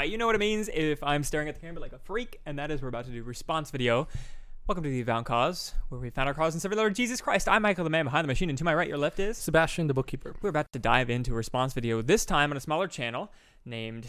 [0.00, 2.40] Uh, you know what it means if I'm staring at the camera like a freak,
[2.46, 4.08] and that is we're about to do response video.
[4.66, 7.46] Welcome to the Avowed Cause, where we found our cause in the Lord Jesus Christ.
[7.46, 9.36] I'm Michael, the man behind the machine, and to my right, your left is.
[9.36, 10.34] Sebastian, the bookkeeper.
[10.40, 13.30] We're about to dive into a response video, this time on a smaller channel
[13.66, 14.06] named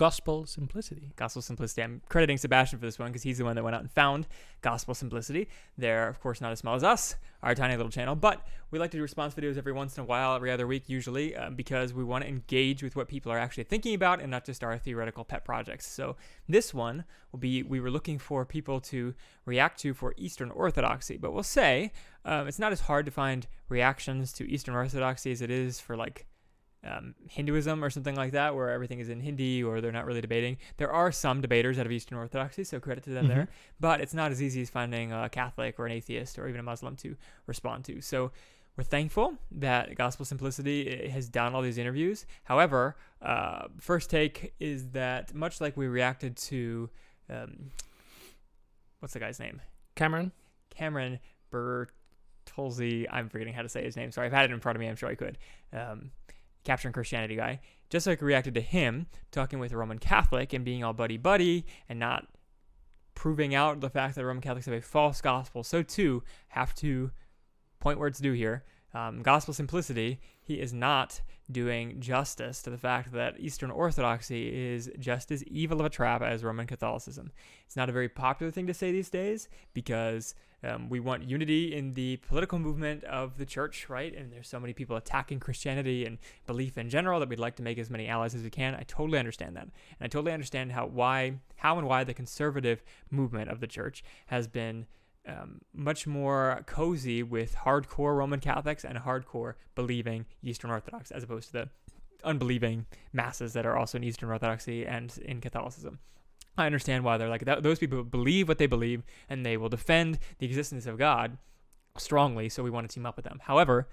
[0.00, 1.12] Gospel simplicity.
[1.16, 1.82] Gospel Simplicity.
[1.82, 4.26] I'm crediting Sebastian for this one because he's the one that went out and found
[4.62, 5.46] Gospel Simplicity.
[5.76, 8.40] They're, of course, not as small as us, our tiny little channel, but
[8.70, 11.36] we like to do response videos every once in a while, every other week usually,
[11.36, 14.46] uh, because we want to engage with what people are actually thinking about and not
[14.46, 15.86] just our theoretical pet projects.
[15.86, 16.16] So
[16.48, 19.12] this one will be we were looking for people to
[19.44, 21.92] react to for Eastern Orthodoxy, but we'll say
[22.24, 25.94] um, it's not as hard to find reactions to Eastern Orthodoxy as it is for
[25.94, 26.24] like
[26.84, 30.20] um, Hinduism or something like that, where everything is in Hindi or they're not really
[30.22, 30.56] debating.
[30.78, 33.28] There are some debaters out of Eastern Orthodoxy, so credit to them Mhm.
[33.28, 33.48] there.
[33.78, 36.62] But it's not as easy as finding a Catholic or an atheist or even a
[36.62, 37.16] Muslim to
[37.46, 38.00] respond to.
[38.00, 38.32] So
[38.76, 42.24] we're thankful that Gospel Simplicity has done all these interviews.
[42.44, 46.88] However, uh, first take is that much like we reacted to,
[47.28, 47.72] um,
[49.00, 49.60] what's the guy's name?
[49.96, 50.32] Cameron?
[50.70, 51.18] Cameron
[51.52, 53.06] Bertuzzi.
[53.10, 54.10] I'm forgetting how to say his name.
[54.12, 54.88] Sorry, I've had it in front of me.
[54.88, 55.36] I'm sure I could.
[55.72, 56.10] Um,
[56.64, 57.60] Capturing Christianity guy.
[57.88, 61.66] Just like reacted to him talking with a Roman Catholic and being all buddy buddy
[61.88, 62.28] and not
[63.14, 67.10] proving out the fact that Roman Catholics have a false gospel, so too have to
[67.78, 68.64] point where it's due here.
[68.94, 71.20] Um, gospel simplicity, he is not
[71.50, 76.22] doing justice to the fact that Eastern Orthodoxy is just as evil of a trap
[76.22, 77.30] as Roman Catholicism.
[77.66, 81.74] It's not a very popular thing to say these days because um, we want unity
[81.74, 84.14] in the political movement of the church, right?
[84.14, 87.62] And there's so many people attacking Christianity and belief in general that we'd like to
[87.62, 88.74] make as many allies as we can.
[88.74, 92.82] I totally understand that, and I totally understand how why how and why the conservative
[93.10, 94.86] movement of the church has been
[95.26, 101.48] um, much more cozy with hardcore Roman Catholics and hardcore believing Eastern Orthodox, as opposed
[101.48, 101.68] to the
[102.24, 105.98] unbelieving masses that are also in Eastern Orthodoxy and in Catholicism.
[106.60, 107.62] I understand why they're like that.
[107.62, 111.38] Those people believe what they believe, and they will defend the existence of God
[111.96, 112.48] strongly.
[112.48, 113.40] So we want to team up with them.
[113.42, 113.88] However,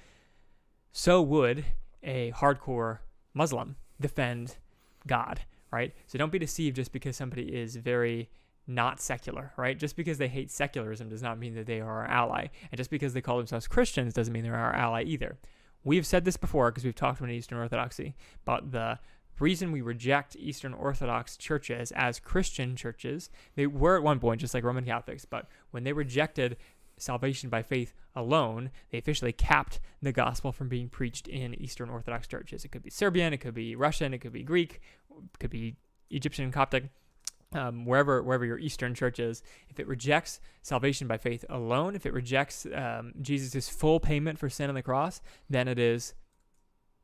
[0.91, 1.65] so would
[2.03, 2.99] a hardcore
[3.33, 4.57] Muslim defend
[5.05, 5.93] God, right?
[6.07, 8.29] So don't be deceived just because somebody is very
[8.67, 9.79] not secular, right?
[9.79, 12.47] Just because they hate secularism does not mean that they are our ally.
[12.71, 15.37] And just because they call themselves Christians doesn't mean they're our ally either.
[15.83, 18.99] We've said this before because we've talked about Eastern Orthodoxy, about the
[19.39, 24.53] reason we reject Eastern Orthodox churches as Christian churches, they were at one point just
[24.53, 26.57] like Roman Catholics, but when they rejected
[26.97, 32.27] salvation by faith alone, they officially capped the gospel from being preached in Eastern Orthodox
[32.27, 32.65] churches.
[32.65, 34.81] It could be Serbian, it could be Russian, it could be Greek,
[35.11, 35.75] it could be
[36.09, 36.89] Egyptian, Coptic
[37.53, 42.05] um, wherever wherever your Eastern church is, if it rejects salvation by faith alone, if
[42.05, 46.13] it rejects um, Jesus' full payment for sin on the cross, then it is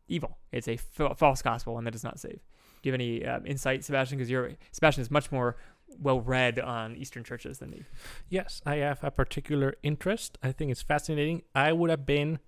[0.08, 0.38] evil.
[0.52, 2.40] It's a f- false gospel, and that does not save.
[2.82, 4.18] Do you have any um, insight, Sebastian?
[4.18, 5.56] Because you're Sebastian is much more
[6.00, 7.84] well read on Eastern churches than me.
[8.30, 10.38] Yes, I have a particular interest.
[10.44, 11.44] I think it's fascinating.
[11.56, 12.40] I would have been,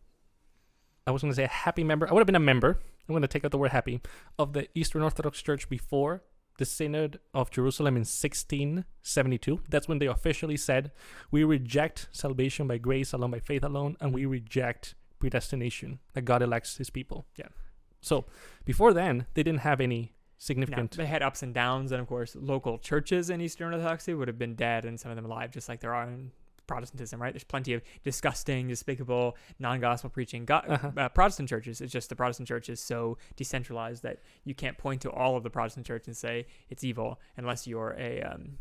[1.08, 2.10] I was going to say a happy member.
[2.10, 2.80] I would have been a member.
[3.08, 4.02] I'm going to take out the word happy
[4.40, 6.24] of the Eastern Orthodox Church before
[6.58, 9.60] the Synod of Jerusalem in 1672.
[9.70, 10.92] That's when they officially said,
[11.30, 16.42] we reject salvation by grace alone, by faith alone, and we reject predestination, that God
[16.42, 17.26] elects his people.
[17.38, 17.48] Yeah.
[18.02, 18.26] So
[18.66, 20.92] before then, they didn't have any significant.
[20.98, 24.38] they had ups and downs, and of course, local churches in Eastern Orthodoxy would have
[24.38, 26.32] been dead, and some of them alive, just like there are in
[26.68, 27.32] Protestantism, right?
[27.32, 30.92] There's plenty of disgusting, despicable, non-gospel preaching go- Uh-huh.
[30.98, 31.80] uh, Protestant churches.
[31.80, 35.44] It's just the Protestant church is so decentralized that you can't point to all of
[35.44, 38.58] the Protestant church and say it's evil unless you're a um,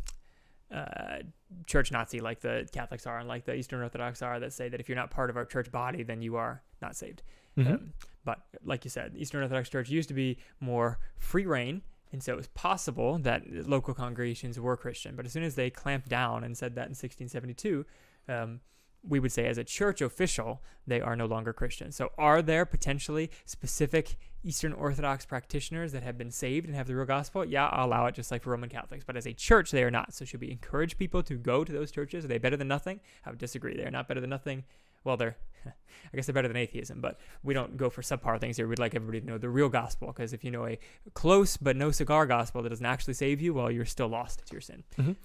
[0.73, 1.19] uh,
[1.67, 4.81] church Nazi like the Catholics are and like the Eastern Orthodox are that say that
[4.81, 7.23] if you're not part of our church body, then you are not saved.
[7.57, 7.67] Mhm.
[7.67, 7.93] Um,
[8.25, 11.83] but like you said, Eastern Orthodox Church used to be more free reign,
[12.13, 15.15] and so it was possible that local congregations were Christian.
[15.15, 17.85] But as soon as they clamped down and said that in 1672,
[18.29, 18.61] um,
[19.07, 21.93] we would say as a church official, they are no longer Christian.
[21.93, 26.97] So are there potentially specific Eastern Orthodox practitioners that have been saved and have the
[26.97, 27.45] real gospel?
[27.45, 29.05] Yeah, I'll allow it just like for Roman Catholics.
[29.07, 30.15] But as a church, they are not.
[30.15, 32.25] So should we encourage people to go to those churches?
[32.25, 33.01] Are they better than nothing?
[33.27, 33.77] I would disagree.
[33.77, 34.65] They are not better than nothing.
[35.05, 35.37] Well, they're,
[35.67, 38.67] I guess they're better than atheism, but we don't go for subpar things here.
[38.67, 40.79] We'd like everybody to know the real gospel because if you know a
[41.13, 44.53] close but no cigar gospel that doesn't actually save you, well, you're still lost to
[44.53, 44.83] your sin.
[44.97, 45.17] Mhm.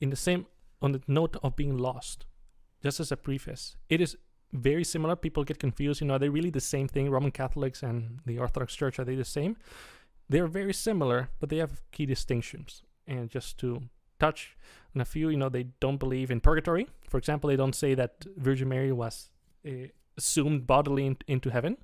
[0.00, 0.46] In the same,
[0.82, 2.26] on the note of being lost,
[2.82, 4.16] just as a preface, it is
[4.52, 5.16] very similar.
[5.16, 6.00] People get confused.
[6.00, 7.10] You know, are they really the same thing?
[7.10, 9.56] Roman Catholics and the Orthodox Church are they the same?
[10.28, 12.82] They're very similar, but they have key distinctions.
[13.06, 13.82] And just to
[14.18, 14.56] touch
[14.94, 16.86] on a few, you know, they don't believe in purgatory.
[17.08, 19.30] For example, they don't say that Virgin Mary was
[19.66, 21.78] uh, assumed bodily in, into heaven,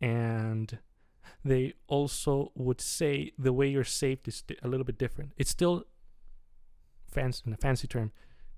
[0.00, 0.78] and
[1.44, 5.32] they also would say the way you're saved is a little bit different.
[5.36, 5.84] It's still
[7.10, 8.12] fancy in a fancy term,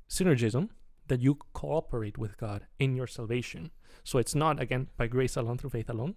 [0.08, 0.70] synergism
[1.10, 3.72] that you cooperate with God in your salvation.
[4.04, 6.14] So it's not again by grace alone through faith alone.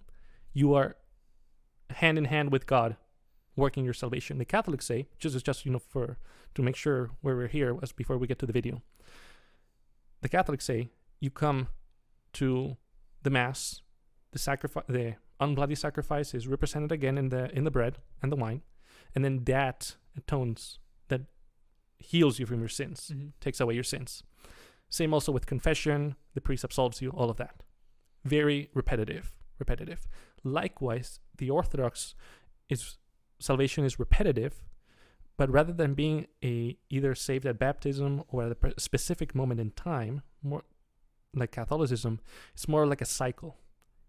[0.54, 0.98] You are
[1.90, 2.96] hand in hand with God
[3.56, 4.38] working your salvation.
[4.38, 6.20] The Catholics say, just as just you know for
[6.54, 8.84] to make sure where we're here as before we get to the video.
[10.22, 11.70] The Catholics say you come
[12.34, 12.78] to
[13.24, 13.82] the mass,
[14.32, 18.36] the sacrifice, the unbloody sacrifice is represented again in the in the bread and the
[18.36, 18.62] wine,
[19.16, 21.22] and then that atones, that
[21.98, 23.32] heals you from your sins, Mhm.
[23.40, 24.24] takes away your sins.
[24.94, 27.64] Same also with confession, the priest absolves you, all of that.
[28.24, 30.08] Very repetitive, repetitive.
[30.44, 32.14] Likewise, the Orthodox
[32.70, 32.98] is
[33.40, 34.62] salvation is repetitive,
[35.36, 39.72] but rather than being a either saved at baptism or at a specific moment in
[39.72, 40.62] time, more
[41.34, 42.20] like Catholicism,
[42.54, 43.58] it's more like a cycle.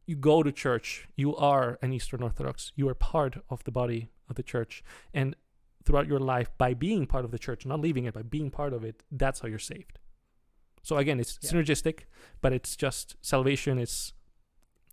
[0.05, 4.11] You go to church, you are an Eastern Orthodox, you are part of the body
[4.29, 4.85] of the church,
[5.15, 5.35] and
[5.83, 8.75] throughout your life, by being part of the church, not leaving it, by being part
[8.75, 9.99] of it, that's how you're saved.
[10.85, 11.51] So again, it's Yeah.
[11.51, 12.05] synergistic,
[12.43, 14.13] but it's just salvation is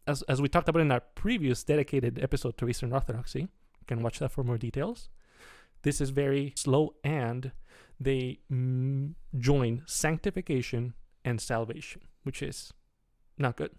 [0.08, 3.42] as as we talked about in our previous dedicated episode to Eastern Orthodoxy.
[3.82, 5.10] You can watch that for more details.
[5.84, 7.52] This is very slow, and
[8.00, 10.94] they mm, join sanctification
[11.26, 12.74] and salvation, which is
[13.38, 13.72] not good.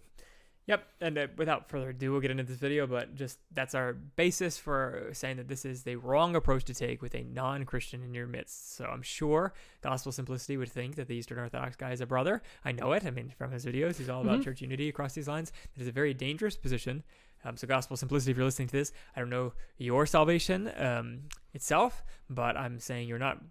[0.66, 3.94] Yep, and uh, without further ado, we'll get into this video, but just that's our
[3.94, 8.02] basis for saying that this is the wrong approach to take with a non Christian
[8.04, 8.76] in your midst.
[8.76, 12.42] So I'm sure Gospel Simplicity would think that the Eastern Orthodox guy is a brother.
[12.64, 13.04] I know it.
[13.04, 14.44] I mean, from his videos, he's all about Mhm.
[14.44, 15.50] church unity across these lines.
[15.74, 17.02] That is a very dangerous position.
[17.44, 21.22] Um, so, Gospel Simplicity, if you're listening to this, I don't know your salvation um,
[21.54, 23.42] itself, but I'm saying you're not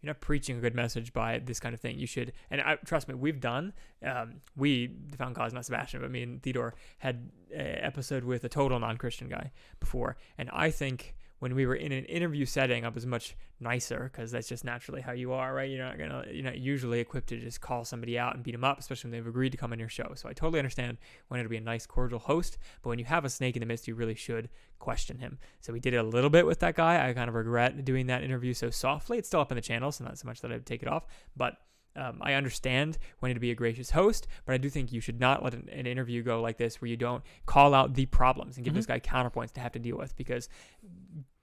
[0.00, 1.98] you're not preaching a good message by this kind of thing.
[1.98, 3.72] You should, and I, trust me, we've done.
[4.04, 8.44] Um, we, the Found Cause, not Sebastian, but me and Theodore had an episode with
[8.44, 9.50] a total non-Christian guy
[9.80, 14.10] before, and I think when we were in an interview setting, I was much nicer
[14.12, 15.70] because that's just naturally how you are, right?
[15.70, 18.64] You're not gonna, you're not usually equipped to just call somebody out and beat them
[18.64, 20.12] up, especially when they've agreed to come on your show.
[20.14, 20.98] So I totally understand
[21.30, 23.66] wanting to be a nice, cordial host, but when you have a snake in the
[23.66, 24.48] midst, you really should
[24.78, 25.38] question him.
[25.60, 27.08] So we did it a little bit with that guy.
[27.08, 29.18] I kind of regret doing that interview so softly.
[29.18, 31.06] It's still up in the channel, so not so much that I'd take it off,
[31.36, 31.56] but
[31.98, 35.18] um, I understand wanting to be a gracious host, but I do think you should
[35.18, 38.56] not let an, an interview go like this where you don't call out the problems
[38.56, 40.48] and give this guy counterpoints to have to deal with because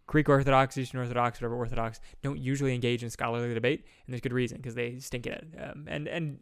[0.07, 4.34] Greek Orthodox, Eastern Orthodox, whatever Orthodox don't usually engage in scholarly debate, and there's good
[4.34, 5.48] reason because they stink at it.
[5.62, 6.40] Um, and and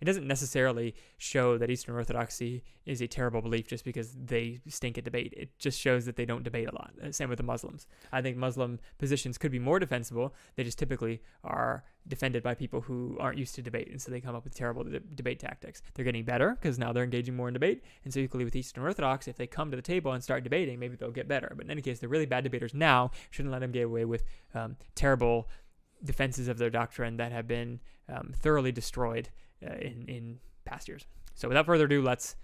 [0.00, 4.98] it doesn't necessarily show that Eastern Orthodoxy is a terrible belief just because they stink
[4.98, 5.34] at debate.
[5.36, 6.92] It just shows that they don't debate a lot.
[7.02, 7.86] Uh, Same with the Muslims.
[8.12, 10.34] I think Muslim positions could be more defensible.
[10.54, 14.20] They just typically are defended by people who aren't used to debate, and so they
[14.20, 15.82] come up with terrible de- debate tactics.
[15.94, 18.84] They're getting better because now they're engaging more in debate, and so equally with Eastern
[18.84, 21.52] Orthodox, if they come to the table and start debating, maybe they'll get better.
[21.56, 23.10] But in any case, they're really bad debaters now.
[23.30, 25.48] Shouldn't let them get away with um, terrible
[26.04, 29.30] defenses of their doctrine that have been um, thoroughly destroyed
[29.64, 31.06] uh, in in past years.
[31.34, 32.36] So without further ado, let's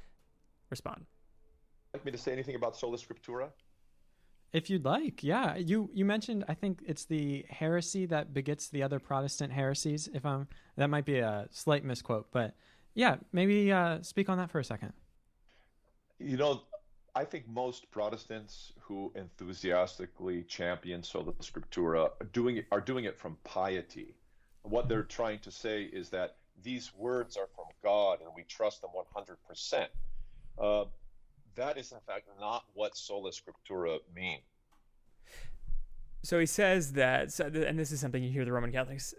[0.70, 1.06] respond.
[1.94, 3.50] like me to say anything about sola scriptura?
[4.52, 5.56] If you'd like, yeah.
[5.56, 10.08] You you mentioned I think it's the heresy that begets the other Protestant heresies.
[10.12, 12.54] If I'm that might be a slight misquote, but
[12.94, 14.92] yeah, maybe uh, speak on that for a second.
[16.18, 16.62] You know,
[17.14, 23.18] I think most Protestants who enthusiastically champion sola scriptura are doing it, are doing it
[23.18, 24.14] from piety.
[24.62, 28.82] What they're trying to say is that these words are from God and we trust
[28.82, 29.86] them 100%.
[30.58, 30.84] Uh,
[31.54, 34.42] that is, in fact, not what sola scriptura means.
[36.22, 39.12] So he says that, and this is something you hear the Roman Catholics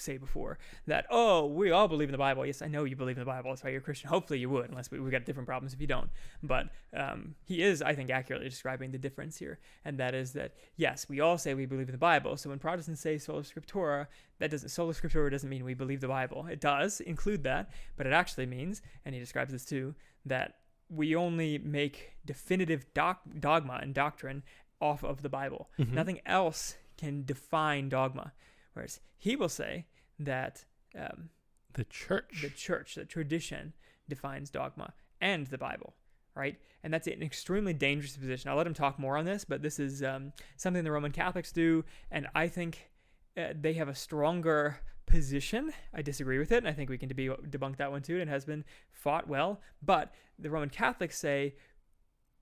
[0.00, 2.44] say before that oh we all believe in the bible.
[2.44, 3.50] Yes i know you believe in the bible.
[3.50, 4.08] That's why you're a christian.
[4.08, 6.10] Hopefully you would unless we, have got different problems if you don't.
[6.42, 9.58] But um, he is i think accurately describing the difference here.
[9.84, 12.36] And that is that yes we all say we believe in the bible.
[12.36, 14.06] So when protestants say sola scriptura
[14.38, 16.46] that doesn't sola scriptura doesn't mean we believe the bible.
[16.46, 20.54] It does include that but it actually means and he describes this too that
[20.88, 24.42] we only make definitive doc- dogma and doctrine
[24.80, 25.68] off of the bible.
[25.78, 25.92] Mhm.
[25.92, 28.32] nothing else can define dogma
[28.76, 29.86] Whereas he will say
[30.18, 30.64] that
[30.94, 31.30] um,
[31.72, 32.42] The church.
[32.42, 33.72] the church, the tradition,
[34.06, 35.94] defines dogma and the Bible,
[36.34, 36.58] right?
[36.84, 38.50] And that's an extremely dangerous position.
[38.50, 41.52] I'll let him talk more on this, but this is um, something the Roman Catholics
[41.52, 42.90] do, and I think
[43.36, 45.72] uh, they have a stronger position.
[45.94, 48.14] I disagree with it, and I think we can deb- debunk that one too.
[48.20, 51.54] And it has been fought well, but the Roman Catholics say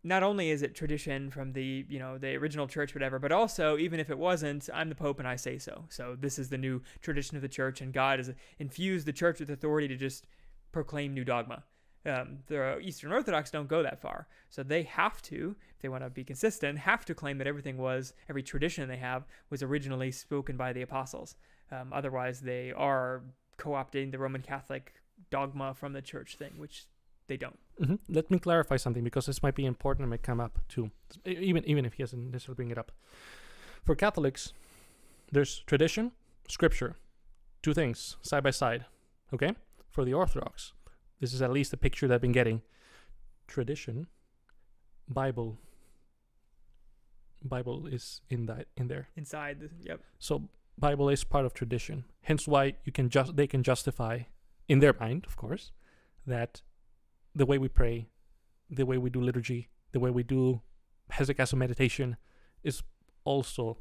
[0.04, 3.76] not only is it tradition from the you know the original church whatever but also
[3.78, 5.86] even if it wasn't i'm the pope and i say so.
[5.88, 9.40] So this is the new tradition of the church and god has infused the church
[9.40, 10.26] with authority to just
[10.70, 11.64] proclaim new dogma.
[12.06, 16.04] Um, the Eastern Orthodox don't go that far, so they have to, if they want
[16.04, 20.10] to be consistent, have to claim that everything was every tradition they have was originally
[20.10, 21.36] spoken by the apostles.
[21.72, 23.22] Um, otherwise, they are
[23.56, 24.92] co-opting the Roman Catholic
[25.30, 26.84] dogma from the church thing, which
[27.26, 27.58] they don't.
[27.82, 30.90] hmm Let me clarify something because this might be important and might come up too,
[31.24, 32.92] even even if he doesn't necessarily bring it up.
[33.84, 34.52] For Catholics,
[35.32, 36.12] there's tradition,
[36.48, 36.96] scripture,
[37.62, 38.86] two things side by side.
[39.32, 39.54] Okay.
[39.90, 40.72] For the Orthodox,
[41.20, 42.62] this is at least the picture that I've been getting.
[43.46, 44.06] Tradition,
[45.08, 45.58] Bible.
[47.42, 49.08] Bible is in that in there.
[49.16, 50.00] Inside, yep.
[50.18, 52.04] So Bible is part of tradition.
[52.22, 54.20] Hence why you can just they can justify
[54.68, 55.72] in their mind, of course,
[56.26, 56.62] that
[57.34, 58.08] the way we pray,
[58.70, 60.60] the way we do liturgy, the way we do
[61.12, 62.16] hesychasm meditation
[62.62, 62.82] is
[63.24, 63.78] also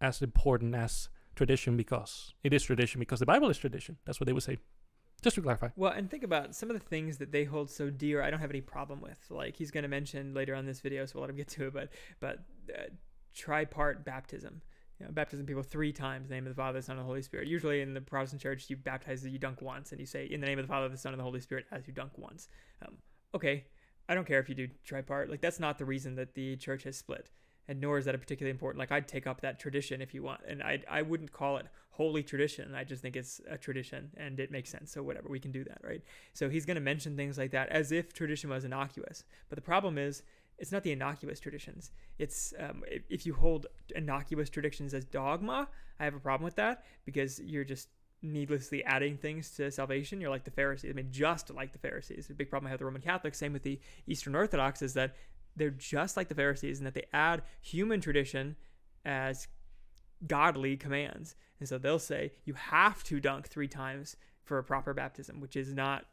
[0.00, 3.96] as important as tradition because it is tradition because the Bible is tradition.
[4.04, 4.58] That's what they would say.
[5.22, 5.70] Just to clarify.
[5.74, 8.22] Well, and think about some of the things that they hold so dear.
[8.22, 9.18] I don't have any problem with.
[9.30, 11.66] Like he's going to mention later on this video, so we'll let him get to
[11.66, 11.72] it.
[11.72, 11.88] But
[12.20, 12.38] but
[12.72, 12.82] uh,
[13.36, 14.62] tripart baptism.
[14.98, 17.04] You know, baptism people three times in the name of the Father, the Son, and
[17.04, 17.46] the Holy Spirit.
[17.46, 20.46] Usually in the Protestant Church, you baptize you dunk once, and you say in the
[20.46, 22.48] name of the Father, the Son, and the Holy Spirit as you dunk once.
[22.84, 22.96] Um,
[23.34, 23.64] okay,
[24.08, 25.30] I don't care if you do tripart.
[25.30, 27.30] Like that's not the reason that the church has split,
[27.68, 28.80] and nor is that a particularly important.
[28.80, 31.66] Like I'd take up that tradition if you want, and I I wouldn't call it
[31.90, 32.74] holy tradition.
[32.74, 34.92] I just think it's a tradition, and it makes sense.
[34.92, 36.00] So whatever, we can do that, right?
[36.32, 39.24] So he's going to mention things like that as if tradition was innocuous.
[39.48, 40.22] But the problem is,
[40.58, 41.92] it's not the innocuous traditions.
[42.18, 45.68] It's um, if, you hold innocuous traditions as dogma,
[46.00, 47.88] I have a problem with that because you're just
[48.22, 50.20] needlessly adding things to salvation.
[50.20, 50.90] You're like the Pharisees.
[50.90, 52.26] I mean, just like the Pharisees.
[52.26, 54.94] The big problem I have with the Roman Catholics, same with the Eastern Orthodox, is
[54.94, 55.14] that
[55.54, 58.56] they're just like the Pharisees in that they add human tradition
[59.04, 59.46] as
[60.26, 61.36] godly commands.
[61.60, 65.56] And so they'll say you have to dunk three times for a proper baptism, which
[65.56, 66.04] is not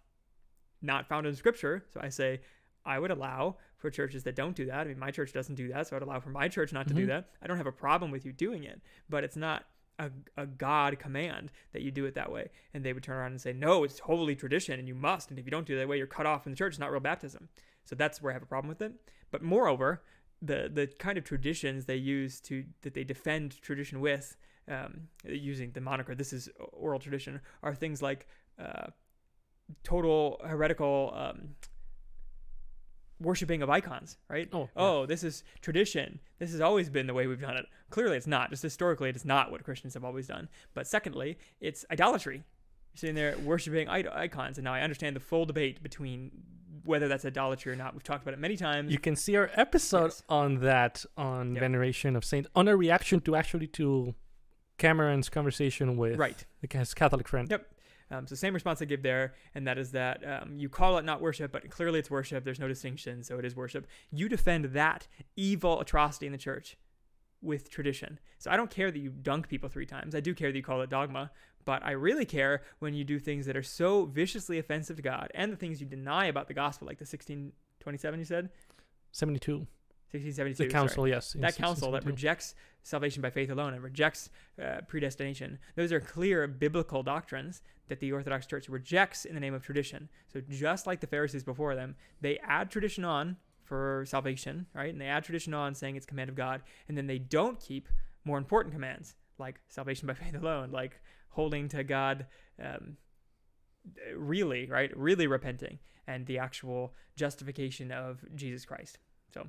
[0.82, 1.84] not found in scripture.
[1.92, 2.42] So I say
[2.86, 4.82] I would allow for churches that don't do that.
[4.82, 6.94] I mean, my church doesn't do that, so I'd allow for my church not to
[6.94, 7.08] do Mhm.
[7.08, 7.30] that.
[7.42, 11.00] I don't have a problem with you doing it, but it's not a, a God
[11.00, 12.50] command that you do it that way.
[12.74, 15.30] And they would turn around and say, no, it's holy tradition and you must.
[15.30, 16.74] And if you don't do it that way, you're cut off from the church.
[16.74, 17.48] It's not real baptism.
[17.86, 18.94] So that's where I have a problem with it.
[19.32, 20.04] But moreover,
[20.42, 24.36] the the kind of traditions they use to that they defend tradition with,
[24.68, 28.27] um, using the moniker "this is oral tradition," are things like
[28.60, 28.88] uh,
[29.84, 31.56] total heretical um,
[33.25, 34.48] worshiping of icons, right?
[34.53, 34.67] Oh, yeah.
[34.77, 36.20] oh, this is tradition.
[36.39, 37.65] This has always been the way we've done it.
[37.89, 38.51] Clearly, it's not.
[38.51, 40.48] Just historically, it is not what Christians have always done.
[40.74, 42.36] But secondly, it's idolatry.
[42.94, 46.32] You're sitting there worshiping icons, and now I understand the full debate between
[46.86, 47.94] whether that's idolatry or not.
[47.94, 48.91] We've talked about it many times.
[48.91, 50.24] You can see our episode Yes.
[50.29, 51.60] on that on Yep.
[51.62, 54.13] veneration of saint on a reaction to actually to
[54.77, 56.46] Cameron's conversation with right.
[56.70, 57.50] his Catholic friend.
[57.50, 57.65] Yep.
[58.12, 61.05] Um, so same response I give there, and that is that um, you call it
[61.05, 62.43] not worship, but clearly it's worship.
[62.43, 63.88] There's no distinction, so it is worship.
[64.12, 66.77] You defend that evil atrocity in the church
[67.41, 68.19] with tradition.
[68.38, 70.15] So I don't care that you dunk people three times.
[70.15, 71.31] I do care that you call it dogma,
[71.63, 75.31] but I really care when you do things that are so viciously offensive to God
[75.33, 78.50] and the things you deny about the gospel, like the 1627 you said,
[79.12, 79.67] 72.
[80.17, 80.63] 1672.
[80.63, 81.36] The sorry council, yes.
[81.39, 84.29] that council that rejects salvation by faith alone and rejects
[84.63, 85.57] uh, predestination.
[85.75, 90.10] Those are clear biblical doctrines that the Orthodox Church rejects in the name of tradition.
[90.31, 94.91] So just like the Pharisees before them, they add tradition on for salvation, right?
[94.91, 97.89] And they add tradition on saying it's command of God, and then they don't keep
[98.24, 102.27] more important commands like salvation by faith alone, like holding to God
[102.63, 102.98] um,
[104.15, 104.95] really, right?
[104.95, 109.00] Really repenting and the actual justification of Jesus Christ.
[109.34, 109.48] So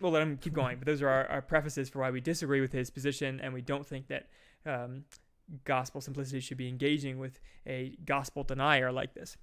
[0.00, 0.78] we'll let him keep going.
[0.78, 3.60] But those are our, our prefaces for why we disagree with his position, and we
[3.60, 4.28] don't think that
[4.66, 5.04] um,
[5.64, 9.36] gospel simplicity should be engaging with a gospel denier like this.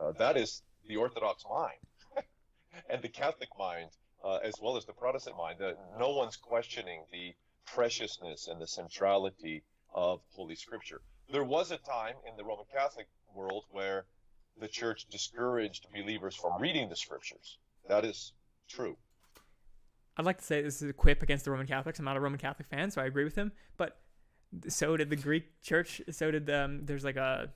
[0.00, 1.78] Uh, that is the Orthodox mind
[2.90, 3.90] and the Catholic mind,
[4.24, 5.58] uh, as well as the Protestant mind.
[5.98, 7.34] No one's questioning the
[7.66, 9.62] preciousness and the centrality
[9.94, 11.00] of Holy Scripture.
[11.30, 14.04] There was a time in the Roman Catholic world where
[14.60, 17.58] the Church discouraged believers from reading the Scriptures.
[17.88, 18.32] That is
[18.72, 18.96] true.
[20.16, 21.98] I'd like to say this is a quip against the Roman Catholics.
[21.98, 23.52] I'm not a Roman Catholic fan, so I agree with him.
[23.76, 23.98] But
[24.68, 26.02] so did the Greek Church.
[26.10, 26.84] So did um.
[26.84, 27.50] There's like a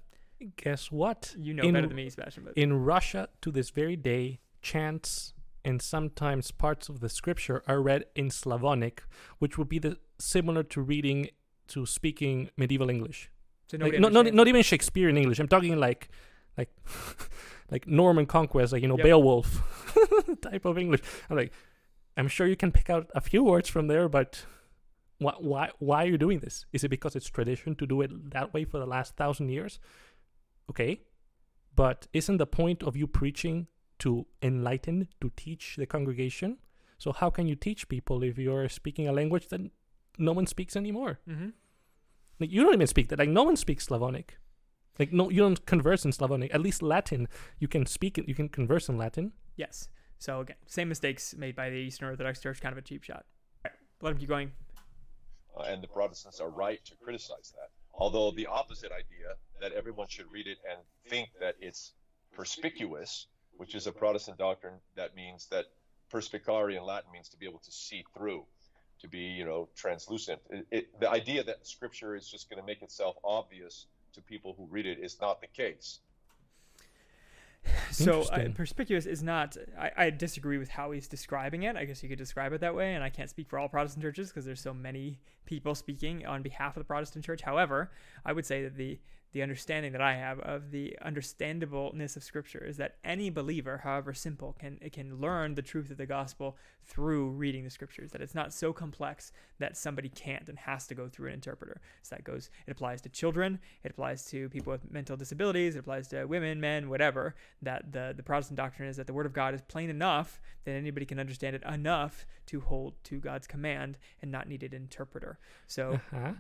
[0.57, 1.35] Guess what?
[1.39, 2.45] you know In- better than me, Sebastian.
[2.45, 5.33] But In Russia, to this very day, chants
[5.65, 9.03] and sometimes parts of the scripture are read in Slavonic,
[9.39, 11.29] which would be the similar to reading
[11.69, 13.31] to speaking medieval English.
[13.67, 15.39] so Like, not, not understands not even Shakespearean English.
[15.41, 16.09] I'm talking like
[16.57, 16.71] like
[17.71, 19.05] like Norman conquest, like you know Yep.
[19.05, 19.76] Beowulf
[20.43, 21.03] type of English.
[21.31, 21.53] I'm like,
[22.17, 24.45] I'm sure you can pick out a few words from there, but
[25.19, 26.67] why why why are you doing this?
[26.73, 29.79] Is it because it's tradition to do it that way for the last thousand years?
[30.71, 31.01] Okay,
[31.75, 33.69] But isn't the point of you preaching
[34.01, 36.59] to enlighten, to teach the congregation?
[36.99, 39.61] So how can you teach people if you're speaking a language that
[40.19, 41.21] no one speaks anymore?
[41.29, 41.51] Mm-hmm.
[42.41, 43.19] Like you don't even speak that.
[43.19, 44.39] Like no one speaks Slavonic.
[44.99, 46.55] Like no, you don't converse in Slavonic.
[46.55, 48.29] At least Latin, you can speak it.
[48.29, 49.33] You can converse in Latin.
[49.57, 49.89] Yes.
[50.19, 53.25] So again, same mistakes made by the Eastern Orthodox Church, kind of a cheap shot.
[53.65, 54.53] All right, let him keep going.
[55.57, 57.71] uh, and the Protestants are right to criticize that.
[57.95, 61.93] Although the opposite idea that everyone should read it and think that it's
[62.35, 65.67] perspicuous, which is a Protestant doctrine that means that
[66.13, 68.45] perspicare in Latin means to be able to see through,
[69.01, 70.41] to be you know translucent.
[70.51, 74.55] It, it, the idea that Scripture is just going to make itself obvious to people
[74.59, 76.01] who read it is not the case.
[77.91, 79.57] So uh, perspicuous is not.
[79.79, 81.77] I, I disagree with how he's describing it.
[81.77, 84.03] I guess you could describe it that way, and I can't speak for all Protestant
[84.03, 87.43] churches because there's so many people speaking on behalf of the Protestant church.
[87.43, 87.91] However,
[88.25, 88.99] I would say that the
[89.37, 94.15] the understanding that I have of the understandableness of Scripture is that any believer, however
[94.15, 98.13] simple, can can learn the truth of the gospel through reading the Scriptures.
[98.13, 101.83] That it's not so complex that somebody can't and has to go through an interpreter.
[102.01, 102.49] So that goes.
[102.67, 103.59] It applies to children.
[103.85, 105.77] It applies to people with mental disabilities.
[105.77, 107.35] It applies to women, men, whatever.
[107.61, 110.73] That the the Protestant doctrine is that the Word of God is plain enough that
[110.73, 115.39] anybody can understand it enough to hold to God's command and not need an interpreter.
[115.67, 116.01] So.
[116.11, 116.33] Uh-huh.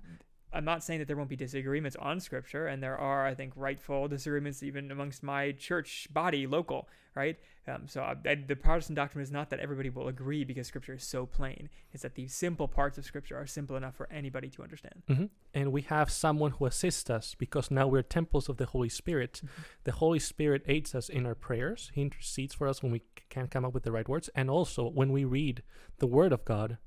[0.52, 3.52] I'm not saying that there won't be disagreements on scripture, and there are, I think,
[3.56, 7.36] rightful disagreements even amongst my church body, local, right?
[7.68, 10.94] Um, so I, I, the Protestant doctrine is not that everybody will agree because scripture
[10.94, 11.68] is so plain.
[11.92, 15.02] It's that the simple parts of scripture are simple enough for anybody to understand.
[15.08, 18.88] hmm And we have someone who assists us because now we're temples of the Holy
[18.88, 19.42] Spirit.
[19.84, 21.90] The Holy Spirit aids us in our prayers.
[21.94, 24.30] He intercedes for us when we can't come up with the right words.
[24.34, 25.62] And also, when we read
[25.98, 26.78] the Word of God,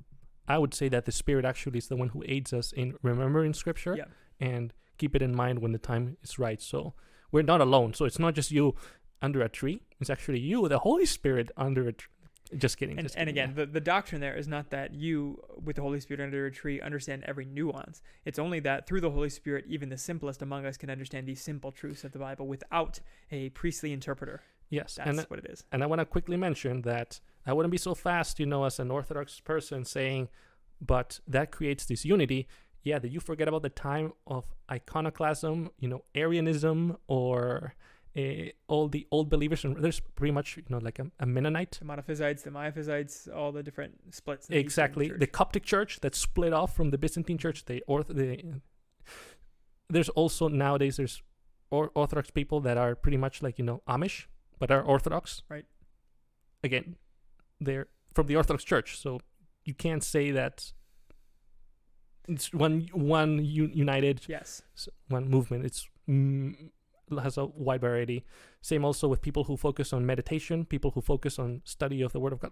[0.49, 3.53] I would say that the Spirit actually is the one who aids us in remembering
[3.53, 4.05] Scripture Yeah.
[4.39, 6.61] and keep it in mind when the time is right.
[6.61, 6.93] So
[7.31, 7.93] we're not alone.
[7.93, 8.75] So it's not just you
[9.21, 12.13] under a tree, it's actually you, the Holy Spirit, under a tree.
[12.57, 12.97] Just kidding.
[12.97, 15.83] And, just and kidding, again, the, the doctrine there is not that you, with the
[15.83, 18.01] Holy Spirit under a tree, understand every nuance.
[18.25, 21.41] It's only that through the Holy Spirit, even the simplest among us can understand these
[21.41, 24.41] simple truths of the Bible without a priestly interpreter.
[24.71, 24.81] yeah.
[24.81, 24.95] yes.
[24.95, 25.63] That's and what it is.
[25.71, 28.79] And I want to quickly mention that I wouldn't be so fast, you know, as
[28.79, 30.29] an Orthodox person saying,
[30.81, 32.47] but that creates this unity.
[32.83, 37.75] Yeah, that you forget about the time of iconoclasm, you know, Arianism, or
[38.17, 38.21] uh,
[38.67, 39.65] all the old believers.
[39.65, 41.77] And there's pretty much, you know, like a, a Mennonite.
[41.79, 44.47] The Monophysites, the Miaphysites, all the different splits.
[44.47, 45.09] the Exactly.
[45.09, 47.65] The Coptic Church that split off from the Byzantine Church.
[47.65, 48.07] The Orth.
[48.07, 48.61] The
[49.89, 51.21] there's also nowadays there's
[51.71, 54.25] or- Orthodox people that are pretty much like you know Amish,
[54.57, 55.41] but are Orthodox.
[55.49, 55.65] Right.
[56.63, 56.95] Again,
[57.59, 59.19] they're from the Orthodox Church, so
[59.69, 60.55] you can't say that
[62.27, 64.61] it's one one united yes.
[65.07, 65.65] one movement.
[65.69, 66.55] It's mm,
[67.27, 68.25] has a wide variety.
[68.61, 72.19] Same also with people who focus on meditation, people who focus on study of the
[72.19, 72.51] Word of God.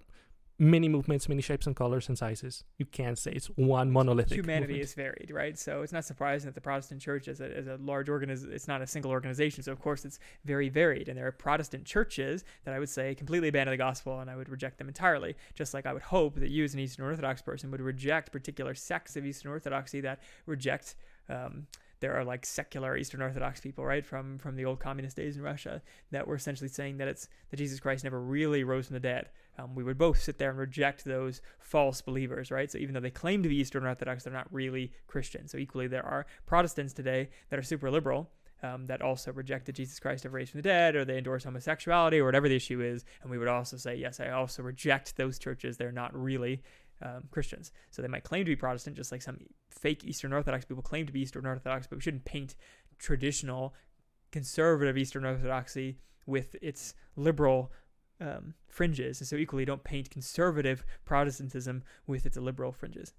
[0.60, 2.63] Many movements, many shapes and colors and sizes.
[2.78, 4.38] You can't say it's one monolithic.
[4.38, 4.84] Humanity movement.
[4.89, 5.58] is varied, right?
[5.58, 8.67] So it's not surprising that the Protestant Church, as a, as a large organization, it's
[8.67, 9.62] not a single organization.
[9.62, 13.13] So of course it's very varied, and there are Protestant churches that I would say
[13.13, 15.36] completely abandon the gospel, and I would reject them entirely.
[15.54, 18.74] Just like I would hope that you, as an Eastern Orthodox person, would reject particular
[18.74, 20.96] sects of Eastern Orthodoxy that reject.
[21.30, 21.67] Um,
[21.99, 25.43] there are like secular Eastern Orthodox people, right, from from the old communist days in
[25.43, 25.81] Russia,
[26.12, 29.29] that were essentially saying that it's that Jesus Christ never really rose from the dead.
[29.57, 32.71] Um, we would both sit there and reject those false believers, right?
[32.71, 35.47] So even though they claim to be Eastern Orthodox, they're not really Christian.
[35.47, 38.29] So equally, there are Protestants today that are super liberal.
[38.63, 41.43] Um, that also reject that Jesus Christ ever raised from the dead, or they endorse
[41.43, 43.05] homosexuality, or whatever the issue is.
[43.21, 45.77] And we would also say, yes, I also reject those churches.
[45.77, 46.63] They're not really
[47.01, 47.71] um, Christians.
[47.91, 51.05] So they might claim to be Protestant, just like some fake Eastern Orthodox people claim
[51.05, 52.55] to be Eastern Orthodox, but we shouldn't paint
[52.97, 53.73] traditional
[54.31, 57.71] conservative Eastern Orthodoxy with its liberal
[58.19, 59.21] um, fringes.
[59.21, 63.13] And so equally, don't paint conservative Protestantism with its liberal fringes.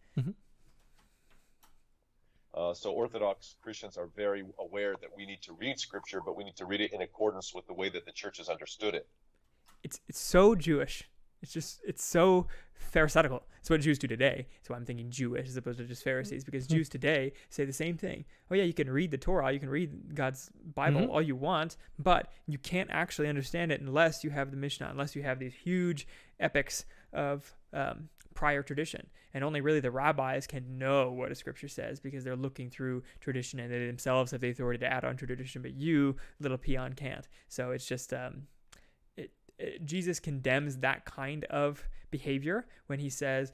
[2.54, 6.42] Uh, so Orthodox Christians are very aware that we need to read Scripture, but we
[6.42, 9.06] need to read it in accordance with the way that the church has understood it.
[9.84, 11.08] It's it's so Jewish.
[11.42, 13.42] It's just it's so pharisaical.
[13.60, 14.46] It's what Jews do today.
[14.68, 16.70] Why I'm thinking Jewish as opposed to just Pharisees, because Mhm.
[16.72, 18.24] Jews today say the same thing.
[18.50, 21.08] Oh yeah, you can read the Torah, you can read God's Bible Mhm.
[21.10, 25.16] all you want, but you can't actually understand it unless you have the Mishnah, unless
[25.16, 26.06] you have these huge
[26.38, 29.08] epics of um, prior tradition.
[29.34, 33.02] And only really the rabbis can know what a scripture says because they're looking through
[33.20, 36.56] tradition and they themselves have the authority to add on to tradition, but you, little
[36.56, 37.28] peon, can't.
[37.48, 38.46] So it's just um,
[39.84, 43.52] Jesus condemns that kind of behavior when he says,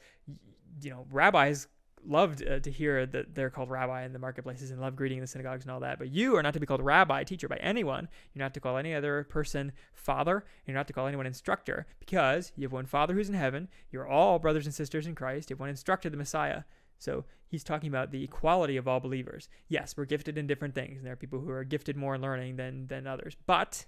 [0.81, 1.67] you know, rabbis
[2.07, 5.23] loved uh, to hear that they're called rabbi in the marketplaces and love greeting in
[5.23, 5.99] the synagogues and all that.
[5.99, 8.09] But you are not to be called rabbi, teacher by anyone.
[8.33, 10.45] You're not to call any other person father.
[10.67, 13.69] You're not to call anyone instructor because you have one Father who's in heaven.
[13.91, 15.51] You're all brothers and sisters in Christ.
[15.51, 16.63] You have one instructor, the Messiah.
[16.99, 19.49] So he's talking about the equality of all believers.
[19.69, 22.23] Yes, we're gifted in different things, and there are people who are gifted more in
[22.23, 23.37] learning than than others.
[23.47, 23.87] But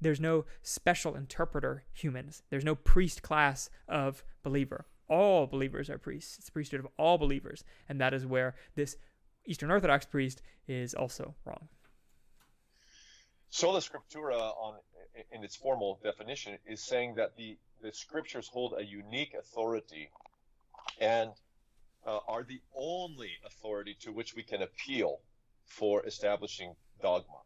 [0.00, 2.42] there's no special interpreter humans.
[2.50, 4.86] There's no priest class of believer.
[5.08, 6.36] All believers are priests.
[6.38, 7.64] It's the priesthood of all believers.
[7.88, 8.96] And that is where this
[9.46, 11.68] Eastern Orthodox priest is also wrong.
[13.50, 14.78] Sola Scriptura, on
[15.32, 20.10] in its formal definition, is saying that the, the scriptures hold a unique authority
[21.00, 21.30] and
[22.06, 25.20] uh, are the only authority to which we can appeal
[25.64, 27.38] for establishing dogma.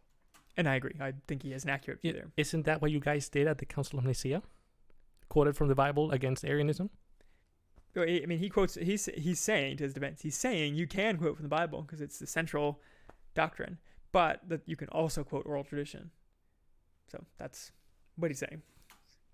[0.56, 0.94] And I agree.
[1.00, 2.30] I think he has an accurate view there.
[2.36, 4.42] Isn't that what you guys did at the Council of Nicaea?
[5.28, 6.90] Quoted from the Bible against Arianism?
[7.96, 8.74] I mean, he quotes.
[8.74, 10.22] He's he's saying to his defense.
[10.22, 12.80] He's saying you can quote from the Bible because it's the central
[13.34, 13.78] doctrine,
[14.12, 16.10] but that you can also quote oral tradition.
[17.10, 17.72] So that's
[18.16, 18.62] what he's saying.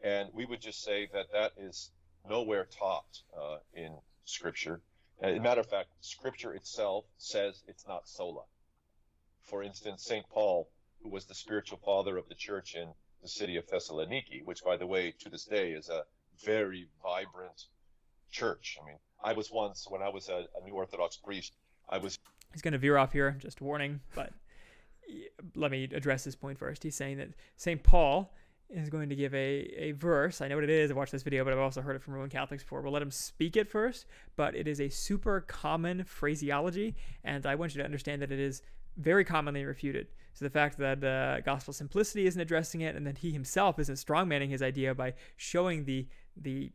[0.03, 1.91] And we would just say that that is
[2.29, 4.81] nowhere taught uh, in Scripture.
[5.21, 8.43] As a matter of fact, Scripture itself says it's not sola.
[9.43, 10.29] For instance, St.
[10.29, 10.69] Paul,
[11.03, 12.89] who was the spiritual father of the church in
[13.23, 16.03] the city of Thessaloniki, which, by the way, to this day is a
[16.45, 17.65] very vibrant
[18.31, 18.79] church.
[18.83, 21.55] I mean, I was once, when I was a, a New Orthodox priest,
[21.89, 22.19] I was.
[22.53, 24.33] He's going to veer off here, just a warning, but
[25.55, 26.83] let me address this point first.
[26.83, 27.83] He's saying that St.
[27.83, 28.33] Paul
[28.71, 30.41] is going to give a, a verse.
[30.41, 30.91] I know what it is.
[30.91, 32.83] I've watched this video, but I've also heard it from Roman Catholics before.
[32.83, 34.07] We'll let him speak it first,
[34.37, 38.39] but it is a super common phraseology, and I want you to understand that it
[38.39, 38.63] is
[38.99, 40.09] very commonly refuted.
[40.35, 43.97] So the fact that uh, gospel simplicity isn't addressing it, and that he himself isn't
[43.97, 46.07] strongmanning his idea by showing the
[46.37, 46.71] the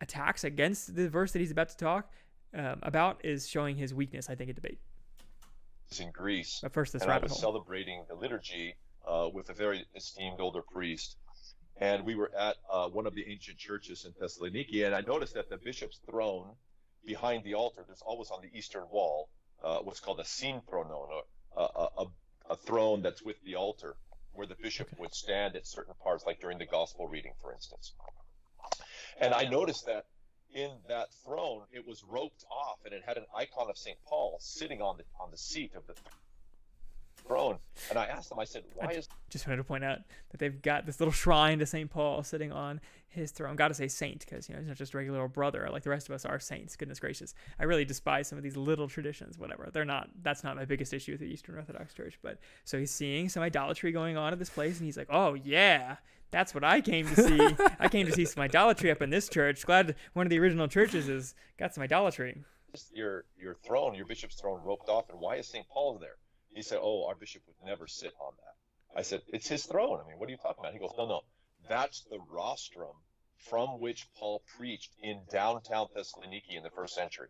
[0.00, 2.12] attacks against the verse that he's about to talk
[2.54, 4.28] um, about is showing his weakness.
[4.28, 4.80] I think in debate.
[6.00, 7.40] In Greece, but first this and I was hole.
[7.40, 8.74] celebrating the liturgy
[9.06, 11.16] uh, with a very esteemed older priest,
[11.80, 15.34] and we were at uh, one of the ancient churches in Thessaloniki, and I noticed
[15.34, 16.50] that the bishop's throne
[17.06, 19.30] behind the altar, there's always on the eastern wall
[19.62, 21.22] uh, what's called a synthronon, a, a, a, a,
[22.66, 23.96] throne that's with the altar,
[24.32, 24.96] where the bishop okay.
[25.00, 27.92] would stand at certain parts, like during the gospel reading, for instance.
[29.20, 30.06] And I noticed that
[30.54, 33.96] in that throne, it was roped off, and it had an icon of St.
[34.06, 35.94] Paul sitting on the on the seat of the
[37.26, 37.58] throne.
[37.90, 39.08] And I asked them, I said, why I is.
[39.30, 39.98] Just wanted to point out
[40.30, 41.90] that they've got this little shrine to St.
[41.90, 43.56] Paul sitting on his throne.
[43.56, 45.82] Got to say saint because, you know, he's not just a regular old brother like
[45.82, 46.76] the rest of us are saints.
[46.76, 47.34] Goodness gracious.
[47.58, 49.68] I really despise some of these little traditions, whatever.
[49.72, 52.18] They're not, that's not my biggest issue with the Eastern Orthodox Church.
[52.22, 55.34] But so he's seeing some idolatry going on at this place and he's like, oh,
[55.34, 55.96] yeah.
[56.32, 57.40] That's what I came to see.
[57.78, 59.64] I came to see some idolatry up in this church.
[59.64, 62.42] Glad one of the original churches has got some idolatry.
[62.92, 65.66] Your your throne, your bishop's throne, roped off, and why is St.
[65.68, 66.16] Paul there?
[66.56, 70.00] He said, "Oh, our bishop would never sit on that." I said, "It's his throne.
[70.00, 71.20] I mean, what are you talking about?" He goes, "No, no,
[71.68, 72.96] that's the rostrum
[73.36, 77.28] from which Paul preached in downtown Thessaloniki in the first century."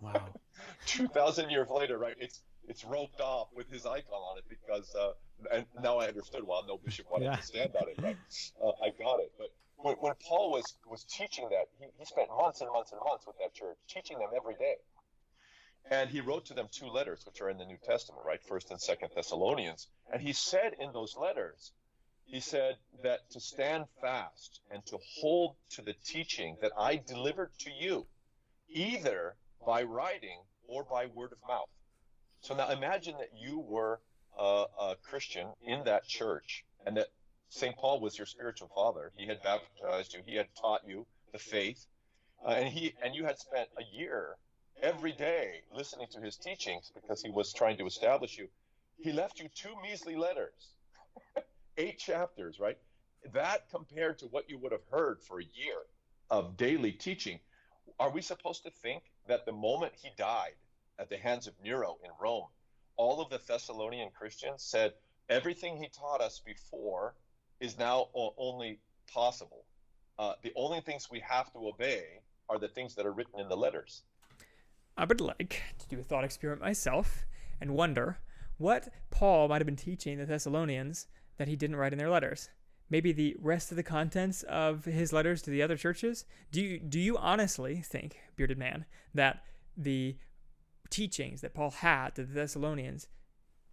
[0.00, 0.32] Wow.
[0.86, 2.16] Two thousand years later, right?
[2.18, 5.12] It's it's roped off with his icon on it because, uh,
[5.52, 7.36] and now I understood why no bishop wanted yeah.
[7.36, 8.00] to stand on it.
[8.00, 8.16] Right?
[8.64, 9.32] Uh, I got it.
[9.36, 13.02] But when, when Paul was was teaching that, he, he spent months and months and
[13.04, 14.76] months with that church, teaching them every day.
[15.90, 18.42] And he wrote to them two letters, which are in the New Testament, right?
[18.42, 19.88] First and Second Thessalonians.
[20.12, 21.72] And he said in those letters,
[22.24, 27.52] he said that to stand fast and to hold to the teaching that I delivered
[27.60, 28.06] to you,
[28.68, 31.68] either by writing or by word of mouth.
[32.40, 34.00] So now imagine that you were
[34.36, 37.08] a, a Christian in that church and that
[37.48, 37.76] St.
[37.76, 39.12] Paul was your spiritual father.
[39.16, 41.86] He had baptized you, he had taught you the faith,
[42.44, 44.36] uh, and he and you had spent a year
[44.82, 48.48] every day listening to his teachings because he was trying to establish you.
[48.98, 50.74] He left you two measly letters,
[51.76, 52.78] eight chapters, right?
[53.32, 55.78] That compared to what you would have heard for a year
[56.30, 57.40] of daily teaching.
[57.98, 60.54] Are we supposed to think that the moment he died
[60.98, 62.46] at the hands of Nero in Rome,
[62.96, 64.94] all of the Thessalonian Christians said,
[65.28, 67.14] everything he taught us before
[67.60, 68.78] is now only
[69.12, 69.64] possible.
[70.18, 73.48] Uh, the only things we have to obey are the things that are written in
[73.48, 74.02] the letters.
[74.96, 77.26] I would like to do a thought experiment myself
[77.60, 78.18] and wonder
[78.58, 81.06] what Paul might have been teaching the Thessalonians
[81.36, 82.48] that he didn't write in their letters.
[82.88, 86.24] Maybe the rest of the contents of his letters to the other churches.
[86.52, 89.42] Do you do you honestly think, bearded man, that
[89.76, 90.16] the
[90.88, 93.08] teachings that Paul had to the Thessalonians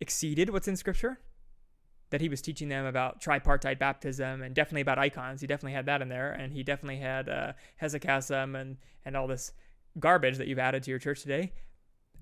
[0.01, 1.19] exceeded what's in Scripture?
[2.09, 5.41] That he was teaching them about tripartite baptism and definitely about icons.
[5.41, 9.27] He definitely had that in there, and he definitely had uh, hesychasm and and all
[9.27, 9.53] this
[9.99, 11.53] garbage that you've added to your church today,